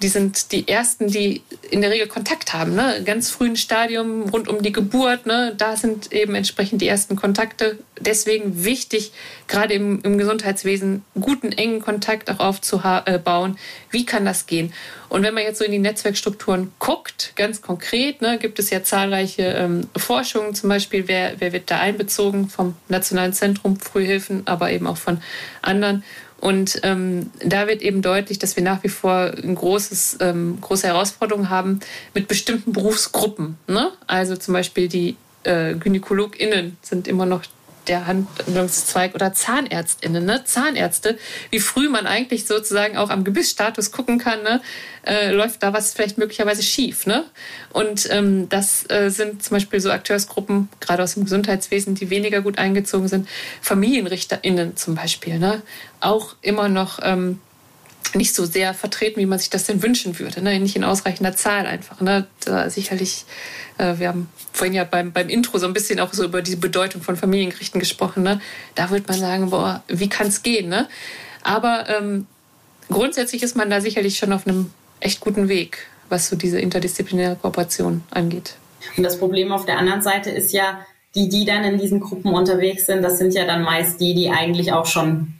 Die 0.04 0.10
sind 0.10 0.52
die 0.52 0.68
ersten, 0.68 1.08
die 1.08 1.40
in 1.70 1.80
der 1.80 1.90
Regel 1.90 2.06
Kontakt 2.08 2.52
haben. 2.52 2.74
Ne? 2.74 3.00
Ganz 3.06 3.30
frühen 3.30 3.56
Stadium 3.56 4.28
rund 4.28 4.48
um 4.48 4.60
die 4.60 4.70
Geburt, 4.70 5.24
ne? 5.24 5.54
da 5.56 5.78
sind 5.78 6.12
eben 6.12 6.34
entsprechend 6.34 6.82
die 6.82 6.88
ersten 6.88 7.16
Kontakte. 7.16 7.78
Deswegen 7.98 8.66
wichtig, 8.66 9.12
gerade 9.48 9.72
im, 9.72 10.02
im 10.02 10.18
Gesundheitswesen 10.18 11.04
guten, 11.18 11.52
engen 11.52 11.80
Kontakt 11.80 12.28
auch 12.28 12.38
aufzubauen. 12.38 13.56
Wie 13.90 14.04
kann 14.04 14.26
das 14.26 14.44
gehen? 14.44 14.74
Und 15.08 15.22
wenn 15.22 15.32
man 15.32 15.44
jetzt 15.44 15.58
so 15.58 15.64
in 15.64 15.72
die 15.72 15.78
Netzwerkstrukturen 15.78 16.72
guckt, 16.78 17.32
ganz 17.36 17.62
konkret, 17.62 18.20
ne, 18.20 18.36
gibt 18.36 18.58
es 18.58 18.68
ja 18.68 18.82
zahlreiche 18.82 19.42
ähm, 19.42 19.88
Forschungen, 19.96 20.54
zum 20.54 20.68
Beispiel, 20.68 21.08
wer, 21.08 21.40
wer 21.40 21.54
wird 21.54 21.70
da 21.70 21.78
einbezogen 21.80 22.50
vom 22.50 22.74
Nationalen 22.88 23.32
Zentrum 23.32 23.80
Frühhilfen, 23.80 24.46
aber 24.46 24.70
eben 24.70 24.86
auch 24.86 24.98
von 24.98 25.22
anderen. 25.62 26.04
Und 26.44 26.80
ähm, 26.82 27.30
da 27.42 27.66
wird 27.68 27.80
eben 27.80 28.02
deutlich, 28.02 28.38
dass 28.38 28.54
wir 28.54 28.62
nach 28.62 28.84
wie 28.84 28.90
vor 28.90 29.32
ein 29.42 29.54
großes, 29.54 30.18
ähm, 30.20 30.58
große 30.60 30.86
Herausforderungen 30.86 31.48
haben 31.48 31.80
mit 32.12 32.28
bestimmten 32.28 32.74
Berufsgruppen. 32.74 33.56
Ne? 33.66 33.90
Also 34.06 34.36
zum 34.36 34.52
Beispiel 34.52 34.88
die 34.88 35.16
äh, 35.44 35.72
GynäkologInnen 35.72 36.76
sind 36.82 37.08
immer 37.08 37.24
noch 37.24 37.44
der 37.86 38.06
Handlungszweig 38.06 39.14
oder 39.14 39.32
ZahnärztInnen, 39.32 40.24
ne? 40.24 40.44
Zahnärzte, 40.44 41.18
wie 41.50 41.60
früh 41.60 41.88
man 41.88 42.06
eigentlich 42.06 42.46
sozusagen 42.46 42.96
auch 42.96 43.10
am 43.10 43.24
Gebissstatus 43.24 43.90
gucken 43.90 44.18
kann, 44.18 44.42
ne? 44.42 44.60
Äh, 45.06 45.32
läuft 45.32 45.62
da 45.62 45.72
was 45.72 45.92
vielleicht 45.92 46.16
möglicherweise 46.16 46.62
schief. 46.62 47.06
Ne? 47.06 47.24
Und 47.72 48.08
ähm, 48.10 48.48
das 48.48 48.88
äh, 48.90 49.10
sind 49.10 49.42
zum 49.42 49.56
Beispiel 49.56 49.80
so 49.80 49.90
Akteursgruppen, 49.90 50.68
gerade 50.80 51.02
aus 51.02 51.14
dem 51.14 51.24
Gesundheitswesen, 51.24 51.94
die 51.94 52.08
weniger 52.08 52.40
gut 52.40 52.58
eingezogen 52.58 53.08
sind. 53.08 53.28
FamilienrichterInnen 53.60 54.76
zum 54.76 54.94
Beispiel, 54.94 55.38
ne? 55.38 55.62
auch 56.00 56.36
immer 56.40 56.68
noch 56.68 57.00
ähm, 57.02 57.40
nicht 58.14 58.34
so 58.34 58.44
sehr 58.44 58.74
vertreten, 58.74 59.20
wie 59.20 59.26
man 59.26 59.38
sich 59.38 59.50
das 59.50 59.64
denn 59.64 59.82
wünschen 59.82 60.18
würde. 60.18 60.42
Ne? 60.42 60.58
Nicht 60.60 60.76
in 60.76 60.84
ausreichender 60.84 61.34
Zahl 61.34 61.66
einfach. 61.66 62.00
Ne? 62.00 62.26
Da 62.44 62.70
sicherlich, 62.70 63.24
äh, 63.78 63.98
wir 63.98 64.08
haben 64.08 64.28
vorhin 64.52 64.74
ja 64.74 64.84
beim, 64.84 65.12
beim 65.12 65.28
Intro 65.28 65.58
so 65.58 65.66
ein 65.66 65.72
bisschen 65.72 66.00
auch 66.00 66.12
so 66.12 66.24
über 66.24 66.42
die 66.42 66.56
Bedeutung 66.56 67.02
von 67.02 67.16
Familiengerichten 67.16 67.80
gesprochen. 67.80 68.22
Ne? 68.22 68.40
Da 68.74 68.90
würde 68.90 69.06
man 69.08 69.18
sagen, 69.18 69.50
boah, 69.50 69.82
wie 69.88 70.08
kann 70.08 70.28
es 70.28 70.42
gehen? 70.42 70.68
Ne? 70.68 70.88
Aber 71.42 71.86
ähm, 71.88 72.26
grundsätzlich 72.88 73.42
ist 73.42 73.56
man 73.56 73.70
da 73.70 73.80
sicherlich 73.80 74.16
schon 74.16 74.32
auf 74.32 74.46
einem 74.46 74.70
echt 75.00 75.20
guten 75.20 75.48
Weg, 75.48 75.86
was 76.08 76.28
so 76.28 76.36
diese 76.36 76.60
interdisziplinäre 76.60 77.36
Kooperation 77.36 78.02
angeht. 78.10 78.54
Und 78.96 79.02
das 79.02 79.18
Problem 79.18 79.50
auf 79.52 79.64
der 79.64 79.78
anderen 79.78 80.02
Seite 80.02 80.30
ist 80.30 80.52
ja, 80.52 80.84
die, 81.14 81.28
die 81.28 81.44
dann 81.44 81.64
in 81.64 81.78
diesen 81.78 82.00
Gruppen 82.00 82.34
unterwegs 82.34 82.86
sind, 82.86 83.02
das 83.02 83.18
sind 83.18 83.34
ja 83.34 83.46
dann 83.46 83.62
meist 83.62 84.00
die, 84.00 84.14
die 84.14 84.30
eigentlich 84.30 84.72
auch 84.72 84.86
schon 84.86 85.34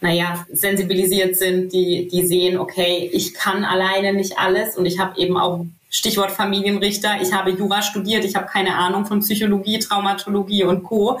naja, 0.00 0.46
sensibilisiert 0.50 1.36
sind, 1.36 1.72
die, 1.72 2.08
die 2.08 2.26
sehen, 2.26 2.58
okay, 2.58 3.10
ich 3.12 3.34
kann 3.34 3.64
alleine 3.64 4.14
nicht 4.14 4.38
alles 4.38 4.76
und 4.76 4.86
ich 4.86 4.98
habe 4.98 5.20
eben 5.20 5.36
auch 5.36 5.66
Stichwort 5.90 6.30
Familienrichter, 6.30 7.20
ich 7.20 7.32
habe 7.32 7.50
Jura 7.50 7.82
studiert, 7.82 8.24
ich 8.24 8.36
habe 8.36 8.46
keine 8.46 8.76
Ahnung 8.76 9.06
von 9.06 9.20
Psychologie, 9.20 9.80
Traumatologie 9.80 10.64
und 10.64 10.84
Co. 10.84 11.18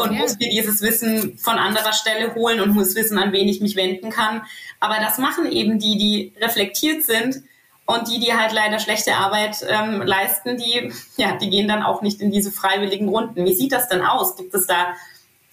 und 0.00 0.12
ja. 0.12 0.20
muss 0.20 0.38
mir 0.38 0.48
dieses 0.48 0.80
Wissen 0.82 1.36
von 1.36 1.56
anderer 1.56 1.92
Stelle 1.92 2.34
holen 2.34 2.60
und 2.60 2.74
muss 2.74 2.94
wissen, 2.94 3.18
an 3.18 3.32
wen 3.32 3.48
ich 3.48 3.60
mich 3.60 3.74
wenden 3.74 4.10
kann. 4.10 4.42
Aber 4.78 4.96
das 5.00 5.18
machen 5.18 5.50
eben 5.50 5.78
die, 5.80 5.98
die 5.98 6.32
reflektiert 6.40 7.02
sind 7.02 7.42
und 7.86 8.08
die, 8.08 8.20
die 8.20 8.32
halt 8.32 8.52
leider 8.52 8.78
schlechte 8.78 9.16
Arbeit 9.16 9.56
ähm, 9.68 10.00
leisten, 10.02 10.56
die, 10.56 10.92
ja, 11.16 11.36
die 11.36 11.50
gehen 11.50 11.66
dann 11.66 11.82
auch 11.82 12.00
nicht 12.00 12.20
in 12.20 12.30
diese 12.30 12.52
freiwilligen 12.52 13.08
Runden. 13.08 13.44
Wie 13.44 13.54
sieht 13.54 13.72
das 13.72 13.88
denn 13.88 14.02
aus? 14.02 14.36
Gibt 14.36 14.54
es 14.54 14.66
da 14.66 14.94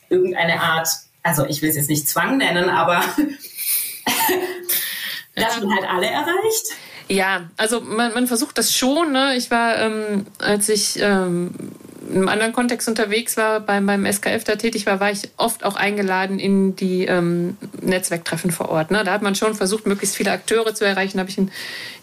irgendeine 0.10 0.62
Art 0.62 0.88
also 1.24 1.46
ich 1.46 1.62
will 1.62 1.70
es 1.70 1.76
jetzt 1.76 1.90
nicht 1.90 2.08
Zwang 2.08 2.38
nennen, 2.38 2.70
aber 2.70 3.04
dass 5.36 5.60
man 5.60 5.76
halt 5.76 5.90
alle 5.90 6.08
erreicht. 6.08 6.68
Ja, 7.08 7.50
also 7.58 7.82
man, 7.82 8.14
man 8.14 8.28
versucht 8.28 8.58
das 8.58 8.76
schon. 8.76 9.12
Ne? 9.12 9.36
Ich 9.36 9.52
war, 9.52 9.78
ähm, 9.78 10.26
als 10.40 10.70
ich 10.70 11.00
ähm, 11.02 11.54
in 12.10 12.18
einem 12.18 12.30
anderen 12.30 12.54
Kontext 12.54 12.88
unterwegs 12.88 13.38
war, 13.38 13.60
beim, 13.60 13.86
beim 13.86 14.06
SKF 14.06 14.44
da 14.44 14.56
tätig 14.56 14.86
war, 14.86 15.00
war 15.00 15.12
ich 15.12 15.30
oft 15.38 15.64
auch 15.64 15.76
eingeladen 15.76 16.40
in 16.40 16.76
die 16.76 17.06
ähm, 17.06 17.58
Netzwerktreffen 17.82 18.52
vor 18.52 18.70
Ort. 18.70 18.92
Ne? 18.92 19.04
Da 19.04 19.12
hat 19.12 19.22
man 19.22 19.36
schon 19.36 19.56
versucht, 19.56 19.86
möglichst 19.86 20.16
viele 20.16 20.32
Akteure 20.32 20.74
zu 20.74 20.86
erreichen, 20.86 21.18
da 21.18 21.22
habe 21.22 21.30
ich 21.30 21.38
einen 21.38 21.52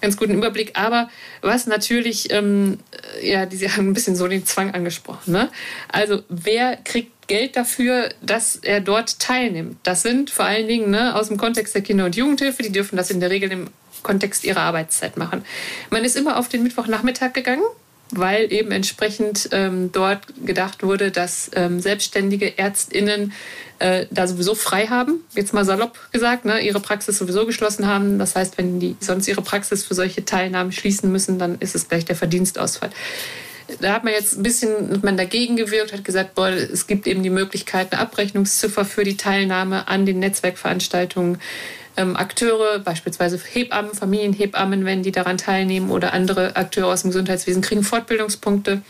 ganz 0.00 0.16
guten 0.16 0.34
Überblick. 0.34 0.78
Aber 0.78 1.08
was 1.42 1.66
natürlich, 1.66 2.32
ähm, 2.32 2.78
ja, 3.22 3.46
die 3.46 3.58
haben 3.70 3.88
ein 3.88 3.94
bisschen 3.94 4.16
so 4.16 4.28
den 4.28 4.46
Zwang 4.46 4.74
angesprochen. 4.74 5.32
Ne? 5.32 5.50
Also 5.88 6.22
wer 6.28 6.76
kriegt 6.76 7.12
Geld 7.28 7.56
dafür, 7.56 8.08
dass 8.20 8.56
er 8.56 8.80
dort 8.80 9.20
teilnimmt. 9.20 9.78
Das 9.84 10.02
sind 10.02 10.30
vor 10.30 10.46
allen 10.46 10.66
Dingen 10.66 10.90
ne, 10.90 11.14
aus 11.14 11.28
dem 11.28 11.36
Kontext 11.36 11.74
der 11.74 11.82
Kinder- 11.82 12.06
und 12.06 12.16
Jugendhilfe, 12.16 12.62
die 12.62 12.72
dürfen 12.72 12.96
das 12.96 13.10
in 13.10 13.20
der 13.20 13.30
Regel 13.30 13.52
im 13.52 13.68
Kontext 14.02 14.44
ihrer 14.44 14.62
Arbeitszeit 14.62 15.16
machen. 15.16 15.44
Man 15.90 16.04
ist 16.04 16.16
immer 16.16 16.38
auf 16.38 16.48
den 16.48 16.62
Mittwochnachmittag 16.62 17.32
gegangen, 17.34 17.64
weil 18.10 18.50
eben 18.52 18.70
entsprechend 18.70 19.50
ähm, 19.52 19.92
dort 19.92 20.20
gedacht 20.44 20.82
wurde, 20.82 21.10
dass 21.10 21.50
ähm, 21.54 21.80
selbstständige 21.80 22.56
Ärztinnen 22.58 23.32
äh, 23.78 24.06
da 24.10 24.26
sowieso 24.26 24.54
frei 24.54 24.86
haben, 24.86 25.20
jetzt 25.34 25.52
mal 25.52 25.64
salopp 25.64 26.10
gesagt, 26.12 26.44
ne, 26.44 26.60
ihre 26.60 26.80
Praxis 26.80 27.18
sowieso 27.18 27.44
geschlossen 27.44 27.86
haben. 27.86 28.18
Das 28.18 28.34
heißt, 28.34 28.56
wenn 28.56 28.80
die 28.80 28.96
sonst 29.00 29.28
ihre 29.28 29.42
Praxis 29.42 29.84
für 29.84 29.94
solche 29.94 30.24
Teilnahmen 30.24 30.72
schließen 30.72 31.12
müssen, 31.12 31.38
dann 31.38 31.58
ist 31.60 31.74
es 31.74 31.88
gleich 31.88 32.04
der 32.04 32.16
Verdienstausfall 32.16 32.90
da 33.80 33.92
hat 33.92 34.04
man 34.04 34.12
jetzt 34.12 34.36
ein 34.36 34.42
bisschen 34.42 35.00
man 35.02 35.16
dagegen 35.16 35.56
gewirkt, 35.56 35.92
hat 35.92 36.04
gesagt, 36.04 36.34
boah, 36.34 36.48
es 36.48 36.86
gibt 36.86 37.06
eben 37.06 37.22
die 37.22 37.30
Möglichkeit, 37.30 37.92
eine 37.92 38.00
Abrechnungsziffer 38.00 38.84
für 38.84 39.04
die 39.04 39.16
Teilnahme 39.16 39.88
an 39.88 40.06
den 40.06 40.18
Netzwerkveranstaltungen. 40.18 41.38
Ähm, 41.96 42.16
Akteure, 42.16 42.78
beispielsweise 42.78 43.40
Hebammen, 43.52 43.92
Familienhebammen, 43.92 44.84
wenn 44.84 45.02
die 45.02 45.12
daran 45.12 45.36
teilnehmen 45.36 45.90
oder 45.90 46.12
andere 46.12 46.56
Akteure 46.56 46.92
aus 46.92 47.02
dem 47.02 47.10
Gesundheitswesen 47.10 47.60
kriegen 47.60 47.82
Fortbildungspunkte 47.82 48.82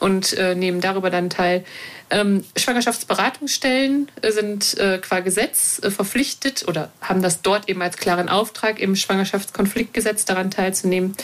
und 0.00 0.32
äh, 0.32 0.54
nehmen 0.54 0.80
darüber 0.80 1.10
dann 1.10 1.30
teil. 1.30 1.64
Ähm, 2.10 2.44
Schwangerschaftsberatungsstellen 2.56 4.10
sind 4.26 4.76
äh, 4.78 4.98
qua 4.98 5.20
Gesetz 5.20 5.80
äh, 5.82 5.90
verpflichtet 5.90 6.66
oder 6.66 6.90
haben 7.00 7.22
das 7.22 7.40
dort 7.42 7.68
eben 7.68 7.80
als 7.82 7.96
klaren 7.96 8.28
Auftrag, 8.28 8.80
im 8.80 8.96
Schwangerschaftskonfliktgesetz 8.96 10.24
daran 10.24 10.50
teilzunehmen. 10.50 11.14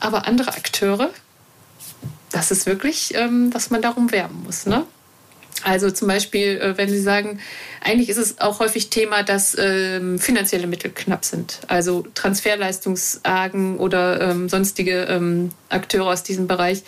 Aber 0.00 0.26
andere 0.26 0.54
Akteure, 0.54 1.10
das 2.32 2.50
ist 2.50 2.66
wirklich, 2.66 3.14
ähm, 3.14 3.50
dass 3.50 3.70
man 3.70 3.82
darum 3.82 4.12
werben 4.12 4.42
muss. 4.44 4.66
Ne? 4.66 4.84
Also 5.64 5.90
zum 5.90 6.08
Beispiel, 6.08 6.58
äh, 6.58 6.76
wenn 6.76 6.88
Sie 6.88 7.00
sagen, 7.00 7.40
eigentlich 7.82 8.08
ist 8.08 8.18
es 8.18 8.40
auch 8.40 8.60
häufig 8.60 8.90
Thema, 8.90 9.22
dass 9.22 9.56
ähm, 9.58 10.18
finanzielle 10.18 10.66
Mittel 10.66 10.90
knapp 10.90 11.24
sind. 11.24 11.60
Also 11.66 12.06
Transferleistungsargen 12.14 13.78
oder 13.78 14.20
ähm, 14.20 14.48
sonstige 14.48 15.04
ähm, 15.04 15.50
Akteure 15.68 16.06
aus 16.06 16.22
diesem 16.22 16.46
Bereich. 16.46 16.82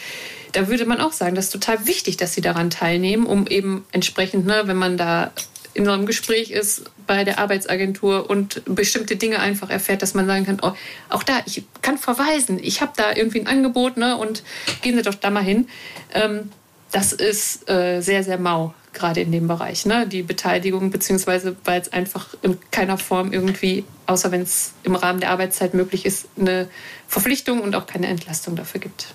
Da 0.52 0.68
würde 0.68 0.84
man 0.84 1.00
auch 1.00 1.12
sagen, 1.12 1.34
das 1.34 1.46
ist 1.46 1.52
total 1.52 1.86
wichtig, 1.86 2.16
dass 2.16 2.34
sie 2.34 2.40
daran 2.40 2.70
teilnehmen, 2.70 3.26
um 3.26 3.46
eben 3.46 3.86
entsprechend, 3.92 4.46
ne, 4.46 4.62
wenn 4.66 4.76
man 4.76 4.96
da 4.96 5.32
in 5.74 5.84
so 5.84 5.92
einem 5.92 6.06
Gespräch 6.06 6.50
ist 6.50 6.84
bei 7.06 7.24
der 7.24 7.38
Arbeitsagentur 7.38 8.28
und 8.28 8.62
bestimmte 8.64 9.16
Dinge 9.16 9.40
einfach 9.40 9.70
erfährt, 9.70 10.02
dass 10.02 10.14
man 10.14 10.26
sagen 10.26 10.46
kann, 10.46 10.58
oh, 10.62 10.72
auch 11.08 11.22
da, 11.22 11.40
ich 11.46 11.64
kann 11.82 11.98
verweisen, 11.98 12.58
ich 12.60 12.80
habe 12.80 12.92
da 12.96 13.14
irgendwie 13.14 13.40
ein 13.40 13.46
Angebot 13.46 13.96
ne, 13.96 14.16
und 14.16 14.42
gehen 14.82 14.96
Sie 14.96 15.02
doch 15.02 15.14
da 15.14 15.30
mal 15.30 15.42
hin. 15.42 15.68
Ähm, 16.12 16.50
das 16.90 17.12
ist 17.12 17.70
äh, 17.70 18.00
sehr, 18.00 18.24
sehr 18.24 18.38
mau, 18.38 18.74
gerade 18.92 19.20
in 19.20 19.30
dem 19.30 19.46
Bereich. 19.46 19.86
Ne? 19.86 20.06
Die 20.06 20.22
Beteiligung, 20.22 20.90
beziehungsweise 20.90 21.56
weil 21.64 21.80
es 21.80 21.92
einfach 21.92 22.34
in 22.42 22.58
keiner 22.70 22.98
Form 22.98 23.32
irgendwie, 23.32 23.84
außer 24.06 24.32
wenn 24.32 24.42
es 24.42 24.74
im 24.82 24.96
Rahmen 24.96 25.20
der 25.20 25.30
Arbeitszeit 25.30 25.74
möglich 25.74 26.04
ist, 26.04 26.26
eine 26.38 26.68
Verpflichtung 27.06 27.60
und 27.60 27.76
auch 27.76 27.86
keine 27.86 28.08
Entlastung 28.08 28.56
dafür 28.56 28.80
gibt. 28.80 29.14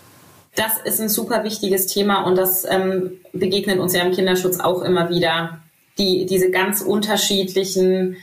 Das 0.55 0.77
ist 0.85 1.01
ein 1.01 1.09
super 1.09 1.43
wichtiges 1.43 1.87
Thema 1.87 2.21
und 2.21 2.37
das 2.37 2.63
ähm, 2.63 3.19
begegnet 3.33 3.79
uns 3.79 3.93
ja 3.93 4.03
im 4.03 4.13
Kinderschutz 4.13 4.59
auch 4.59 4.83
immer 4.83 5.09
wieder. 5.09 5.59
Die, 5.97 6.25
diese 6.25 6.51
ganz 6.51 6.81
unterschiedlichen 6.81 8.17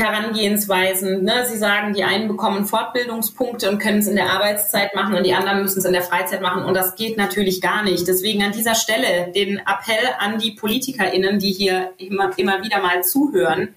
Herangehensweisen. 0.00 1.24
Ne? 1.24 1.46
Sie 1.46 1.58
sagen, 1.58 1.92
die 1.92 2.04
einen 2.04 2.28
bekommen 2.28 2.66
Fortbildungspunkte 2.66 3.70
und 3.70 3.78
können 3.78 3.98
es 3.98 4.06
in 4.06 4.16
der 4.16 4.30
Arbeitszeit 4.30 4.94
machen 4.94 5.14
und 5.14 5.24
die 5.24 5.34
anderen 5.34 5.62
müssen 5.62 5.78
es 5.78 5.84
in 5.84 5.92
der 5.92 6.02
Freizeit 6.02 6.40
machen. 6.40 6.64
Und 6.64 6.74
das 6.74 6.96
geht 6.96 7.16
natürlich 7.16 7.60
gar 7.60 7.82
nicht. 7.82 8.08
Deswegen 8.08 8.42
an 8.42 8.52
dieser 8.52 8.74
Stelle 8.74 9.30
den 9.34 9.58
Appell 9.58 10.08
an 10.18 10.38
die 10.38 10.52
PolitikerInnen, 10.52 11.38
die 11.38 11.52
hier 11.52 11.92
immer, 11.98 12.36
immer 12.38 12.62
wieder 12.62 12.80
mal 12.80 13.04
zuhören. 13.04 13.74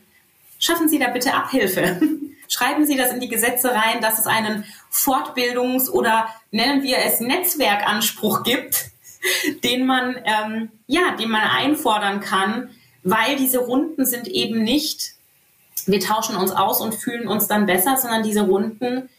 Schaffen 0.59 0.87
Sie 0.87 0.99
da 0.99 1.09
bitte 1.09 1.33
Abhilfe. 1.33 1.99
Schreiben 2.47 2.85
Sie 2.85 2.95
das 2.95 3.11
in 3.11 3.19
die 3.19 3.29
Gesetze 3.29 3.71
rein, 3.71 3.99
dass 4.01 4.19
es 4.19 4.27
einen 4.27 4.63
Fortbildungs- 4.91 5.89
oder 5.89 6.27
nennen 6.51 6.83
wir 6.83 6.97
es 6.99 7.19
Netzwerkanspruch 7.19 8.43
gibt, 8.43 8.91
den 9.63 9.85
man, 9.85 10.15
ähm, 10.23 10.69
ja, 10.87 11.15
den 11.19 11.29
man 11.29 11.41
einfordern 11.41 12.21
kann, 12.21 12.69
weil 13.03 13.35
diese 13.35 13.59
Runden 13.59 14.05
sind 14.05 14.27
eben 14.27 14.63
nicht 14.63 15.15
wir 15.85 15.99
tauschen 15.99 16.35
uns 16.35 16.51
aus 16.51 16.81
und 16.81 16.95
fühlen 16.95 17.27
uns 17.27 17.47
dann 17.47 17.65
besser, 17.65 17.97
sondern 17.97 18.23
diese 18.23 18.43
Runden 18.43 19.09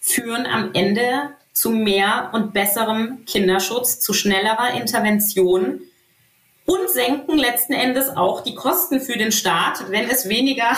führen 0.00 0.46
am 0.46 0.70
Ende 0.74 1.30
zu 1.52 1.70
mehr 1.70 2.30
und 2.32 2.52
besserem 2.52 3.24
Kinderschutz, 3.26 4.00
zu 4.00 4.12
schnellerer 4.12 4.74
Intervention 4.74 5.82
und 6.66 6.90
senken 6.90 7.38
letzten 7.38 7.74
Endes 7.74 8.08
auch 8.08 8.42
die 8.42 8.54
Kosten 8.54 9.00
für 9.00 9.16
den 9.16 9.32
Staat, 9.32 9.90
wenn 9.90 10.08
es 10.08 10.28
weniger 10.28 10.74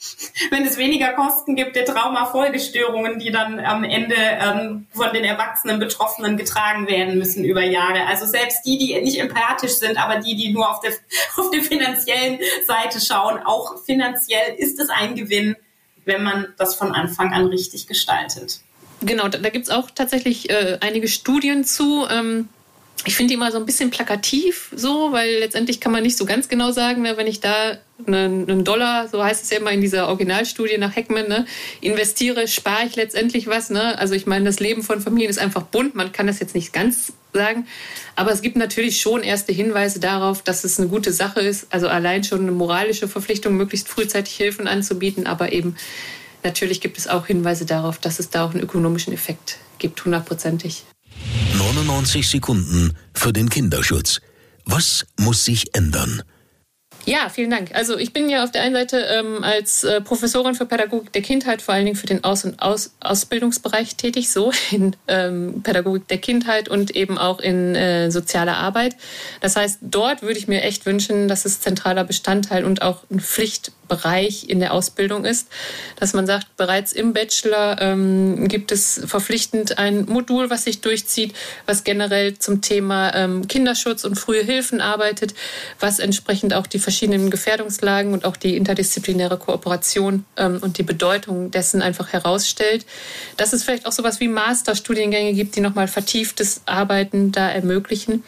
wenn 0.50 0.64
es 0.64 0.76
weniger 0.76 1.12
Kosten 1.12 1.56
gibt 1.56 1.76
der 1.76 1.84
Traumafolgestörungen, 1.84 3.18
die 3.18 3.30
dann 3.30 3.60
am 3.60 3.84
Ende 3.84 4.16
ähm, 4.16 4.86
von 4.92 5.12
den 5.12 5.24
erwachsenen 5.24 5.78
Betroffenen 5.78 6.36
getragen 6.36 6.88
werden 6.88 7.18
müssen 7.18 7.44
über 7.44 7.62
Jahre. 7.62 8.06
Also 8.06 8.26
selbst 8.26 8.64
die, 8.64 8.78
die 8.78 9.00
nicht 9.00 9.18
empathisch 9.18 9.74
sind, 9.74 10.02
aber 10.02 10.20
die, 10.20 10.36
die 10.36 10.52
nur 10.52 10.70
auf 10.70 10.80
der, 10.80 10.92
auf 11.36 11.50
der 11.50 11.62
finanziellen 11.62 12.38
Seite 12.66 13.00
schauen, 13.00 13.40
auch 13.44 13.82
finanziell 13.84 14.54
ist 14.56 14.80
es 14.80 14.88
ein 14.88 15.14
Gewinn, 15.14 15.56
wenn 16.04 16.22
man 16.22 16.48
das 16.56 16.74
von 16.74 16.92
Anfang 16.92 17.32
an 17.32 17.46
richtig 17.46 17.86
gestaltet. 17.86 18.60
Genau, 19.02 19.28
da, 19.28 19.38
da 19.38 19.50
gibt 19.50 19.66
es 19.66 19.70
auch 19.70 19.90
tatsächlich 19.90 20.50
äh, 20.50 20.78
einige 20.80 21.08
Studien 21.08 21.64
zu. 21.64 22.06
Ähm 22.10 22.48
ich 23.06 23.16
finde 23.16 23.28
die 23.28 23.34
immer 23.34 23.50
so 23.50 23.58
ein 23.58 23.64
bisschen 23.64 23.90
plakativ 23.90 24.70
so, 24.76 25.12
weil 25.12 25.38
letztendlich 25.38 25.80
kann 25.80 25.92
man 25.92 26.02
nicht 26.02 26.18
so 26.18 26.26
ganz 26.26 26.48
genau 26.48 26.70
sagen, 26.70 27.02
ne, 27.02 27.16
wenn 27.16 27.26
ich 27.26 27.40
da 27.40 27.78
einen 28.06 28.64
Dollar, 28.64 29.08
so 29.08 29.22
heißt 29.22 29.42
es 29.42 29.50
ja 29.50 29.58
immer 29.58 29.72
in 29.72 29.80
dieser 29.80 30.08
Originalstudie 30.08 30.78
nach 30.78 30.94
Heckman, 30.94 31.28
ne, 31.28 31.46
investiere, 31.80 32.46
spare 32.46 32.86
ich 32.86 32.96
letztendlich 32.96 33.46
was. 33.46 33.70
Ne? 33.70 33.98
Also 33.98 34.14
ich 34.14 34.26
meine, 34.26 34.44
das 34.44 34.60
Leben 34.60 34.82
von 34.82 35.00
Familien 35.00 35.30
ist 35.30 35.38
einfach 35.38 35.62
bunt, 35.62 35.94
man 35.94 36.12
kann 36.12 36.26
das 36.26 36.40
jetzt 36.40 36.54
nicht 36.54 36.72
ganz 36.72 37.12
sagen, 37.32 37.66
aber 38.16 38.32
es 38.32 38.42
gibt 38.42 38.56
natürlich 38.56 39.00
schon 39.00 39.22
erste 39.22 39.52
Hinweise 39.52 40.00
darauf, 40.00 40.42
dass 40.42 40.64
es 40.64 40.78
eine 40.78 40.88
gute 40.88 41.12
Sache 41.12 41.40
ist, 41.40 41.68
also 41.70 41.88
allein 41.88 42.24
schon 42.24 42.40
eine 42.40 42.52
moralische 42.52 43.08
Verpflichtung, 43.08 43.56
möglichst 43.56 43.88
frühzeitig 43.88 44.34
Hilfen 44.34 44.66
anzubieten, 44.66 45.26
aber 45.26 45.52
eben 45.52 45.76
natürlich 46.42 46.80
gibt 46.80 46.98
es 46.98 47.06
auch 47.06 47.26
Hinweise 47.26 47.64
darauf, 47.64 47.98
dass 47.98 48.18
es 48.18 48.30
da 48.30 48.44
auch 48.44 48.50
einen 48.50 48.62
ökonomischen 48.62 49.12
Effekt 49.12 49.58
gibt, 49.78 50.04
hundertprozentig. 50.04 50.84
99 51.80 52.28
Sekunden 52.28 52.92
für 53.14 53.32
den 53.32 53.48
Kinderschutz. 53.48 54.20
Was 54.66 55.06
muss 55.18 55.46
sich 55.46 55.74
ändern? 55.74 56.22
Ja, 57.06 57.30
vielen 57.30 57.48
Dank. 57.48 57.74
Also 57.74 57.96
ich 57.96 58.12
bin 58.12 58.28
ja 58.28 58.44
auf 58.44 58.50
der 58.50 58.60
einen 58.60 58.74
Seite 58.74 58.98
ähm, 58.98 59.42
als 59.42 59.84
äh, 59.84 60.02
Professorin 60.02 60.54
für 60.54 60.66
Pädagogik 60.66 61.10
der 61.14 61.22
Kindheit 61.22 61.62
vor 61.62 61.72
allen 61.72 61.86
Dingen 61.86 61.96
für 61.96 62.06
den 62.06 62.22
Aus- 62.22 62.44
und 62.44 62.60
Aus 62.60 62.92
Ausbildungsbereich 63.00 63.96
tätig, 63.96 64.30
so 64.30 64.52
in 64.70 64.94
ähm, 65.08 65.62
Pädagogik 65.62 66.06
der 66.08 66.18
Kindheit 66.18 66.68
und 66.68 66.94
eben 66.94 67.16
auch 67.16 67.40
in 67.40 67.74
äh, 67.74 68.10
sozialer 68.10 68.58
Arbeit. 68.58 68.96
Das 69.40 69.56
heißt, 69.56 69.78
dort 69.80 70.20
würde 70.20 70.38
ich 70.38 70.48
mir 70.48 70.62
echt 70.62 70.84
wünschen, 70.84 71.28
dass 71.28 71.46
es 71.46 71.60
zentraler 71.60 72.04
Bestandteil 72.04 72.66
und 72.66 72.82
auch 72.82 73.04
ein 73.10 73.20
Pflichtbereich 73.90 74.48
in 74.48 74.60
der 74.60 74.72
Ausbildung 74.72 75.24
ist, 75.24 75.48
dass 75.98 76.12
man 76.12 76.26
sagt, 76.26 76.56
bereits 76.56 76.92
im 76.92 77.12
Bachelor 77.12 77.80
ähm, 77.80 78.48
gibt 78.48 78.72
es 78.72 79.00
verpflichtend 79.04 79.78
ein 79.78 80.06
Modul, 80.06 80.50
was 80.50 80.64
sich 80.64 80.80
durchzieht, 80.80 81.34
was 81.66 81.84
generell 81.84 82.38
zum 82.38 82.62
Thema 82.62 83.14
ähm, 83.14 83.48
Kinderschutz 83.48 84.04
und 84.04 84.16
frühe 84.16 84.42
Hilfen 84.42 84.80
arbeitet, 84.80 85.34
was 85.78 85.98
entsprechend 85.98 86.54
auch 86.54 86.66
die 86.66 86.78
verschiedenen 86.78 87.30
Gefährdungslagen 87.30 88.12
und 88.12 88.24
auch 88.24 88.36
die 88.36 88.56
interdisziplinäre 88.56 89.38
Kooperation 89.38 90.24
ähm, 90.36 90.58
und 90.60 90.78
die 90.78 90.82
Bedeutung 90.82 91.50
dessen 91.50 91.82
einfach 91.82 92.12
herausstellt. 92.12 92.86
Dass 93.36 93.52
es 93.52 93.64
vielleicht 93.64 93.86
auch 93.86 93.92
sowas 93.92 94.20
wie 94.20 94.28
Masterstudiengänge 94.28 95.32
gibt, 95.32 95.56
die 95.56 95.60
nochmal 95.60 95.88
vertieftes 95.88 96.62
Arbeiten 96.66 97.32
da 97.32 97.50
ermöglichen. 97.50 98.22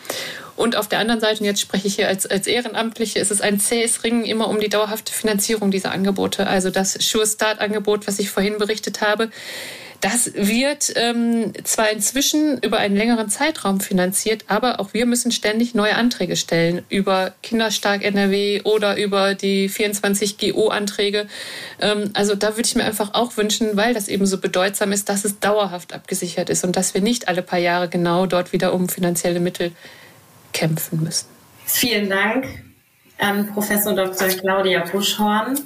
Und 0.63 0.77
auf 0.77 0.87
der 0.87 1.01
anderen 1.01 1.21
Seite, 1.21 1.41
und 1.41 1.47
jetzt 1.47 1.61
spreche 1.61 1.89
ich 1.89 1.97
hier 1.97 2.07
als, 2.07 2.25
als 2.25 2.47
Ehrenamtliche, 2.47 3.19
ist 3.19 3.33
es 3.33 3.41
ein 3.41 3.59
zähes 3.59 4.05
Ringen 4.05 4.25
immer 4.25 4.47
um 4.47 4.61
die 4.61 4.69
dauerhafte 4.69 5.13
Finanzierung 5.13 5.73
dieser 5.73 5.91
Angebote. 5.91 6.47
Also 6.47 6.71
das 6.71 6.93
Sure 6.93 7.27
Start 7.27 7.61
Angebot, 7.61 8.07
was 8.07 8.21
ich 8.21 8.31
vorhin 8.31 8.59
berichtet 8.59 9.01
habe, 9.01 9.31
das 10.01 10.35
wird 10.35 10.93
ähm, 10.95 11.53
zwar 11.65 11.91
inzwischen 11.91 12.59
über 12.59 12.79
einen 12.79 12.95
längeren 12.95 13.29
Zeitraum 13.29 13.81
finanziert, 13.81 14.45
aber 14.47 14.79
auch 14.79 14.95
wir 14.95 15.05
müssen 15.05 15.33
ständig 15.33 15.75
neue 15.75 15.97
Anträge 15.97 16.37
stellen 16.37 16.83
über 16.89 17.35
Kinderstark 17.43 18.05
NRW 18.05 18.63
oder 18.63 18.97
über 18.97 19.35
die 19.35 19.69
24 19.69 20.39
GO-Anträge. 20.39 21.27
Ähm, 21.81 22.11
also 22.15 22.37
da 22.37 22.51
würde 22.57 22.69
ich 22.69 22.77
mir 22.77 22.85
einfach 22.85 23.15
auch 23.15 23.37
wünschen, 23.37 23.77
weil 23.77 23.95
das 23.95 24.07
eben 24.07 24.27
so 24.27 24.39
bedeutsam 24.39 24.93
ist, 24.93 25.09
dass 25.09 25.25
es 25.25 25.41
dauerhaft 25.41 25.93
abgesichert 25.93 26.51
ist 26.51 26.63
und 26.63 26.77
dass 26.77 26.95
wir 26.95 27.01
nicht 27.01 27.27
alle 27.27 27.43
paar 27.43 27.59
Jahre 27.59 27.89
genau 27.89 28.27
dort 28.27 28.53
wieder 28.53 28.75
um 28.75 28.89
finanzielle 28.89 29.41
Mittel 29.41 29.73
kämpfen 30.53 31.03
müssen. 31.03 31.27
Vielen 31.67 32.09
Dank 32.09 32.47
an 33.19 33.53
Professor 33.53 33.95
Dr. 33.95 34.29
Claudia 34.29 34.85
Buschhorn. 34.85 35.59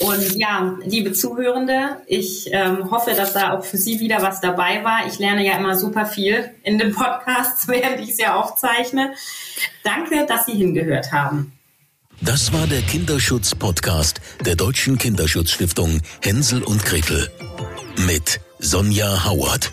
Und 0.00 0.36
ja, 0.36 0.76
liebe 0.84 1.12
Zuhörende, 1.12 1.98
ich 2.06 2.48
ähm, 2.50 2.90
hoffe, 2.90 3.12
dass 3.14 3.32
da 3.32 3.52
auch 3.52 3.64
für 3.64 3.76
Sie 3.76 4.00
wieder 4.00 4.22
was 4.22 4.40
dabei 4.40 4.82
war. 4.82 5.06
Ich 5.06 5.18
lerne 5.18 5.44
ja 5.44 5.56
immer 5.56 5.76
super 5.76 6.06
viel 6.06 6.50
in 6.62 6.78
den 6.78 6.92
Podcasts, 6.92 7.68
während 7.68 8.00
ich 8.00 8.16
sie 8.16 8.26
aufzeichne. 8.26 9.14
Danke, 9.84 10.26
dass 10.26 10.46
Sie 10.46 10.54
hingehört 10.54 11.12
haben. 11.12 11.52
Das 12.20 12.52
war 12.52 12.66
der 12.66 12.80
Kinderschutz-Podcast 12.82 14.20
der 14.44 14.56
Deutschen 14.56 14.98
Kinderschutzstiftung 14.98 16.00
Hänsel 16.22 16.62
und 16.62 16.84
Gretel 16.84 17.28
mit 18.06 18.40
Sonja 18.58 19.24
Howard. 19.26 19.72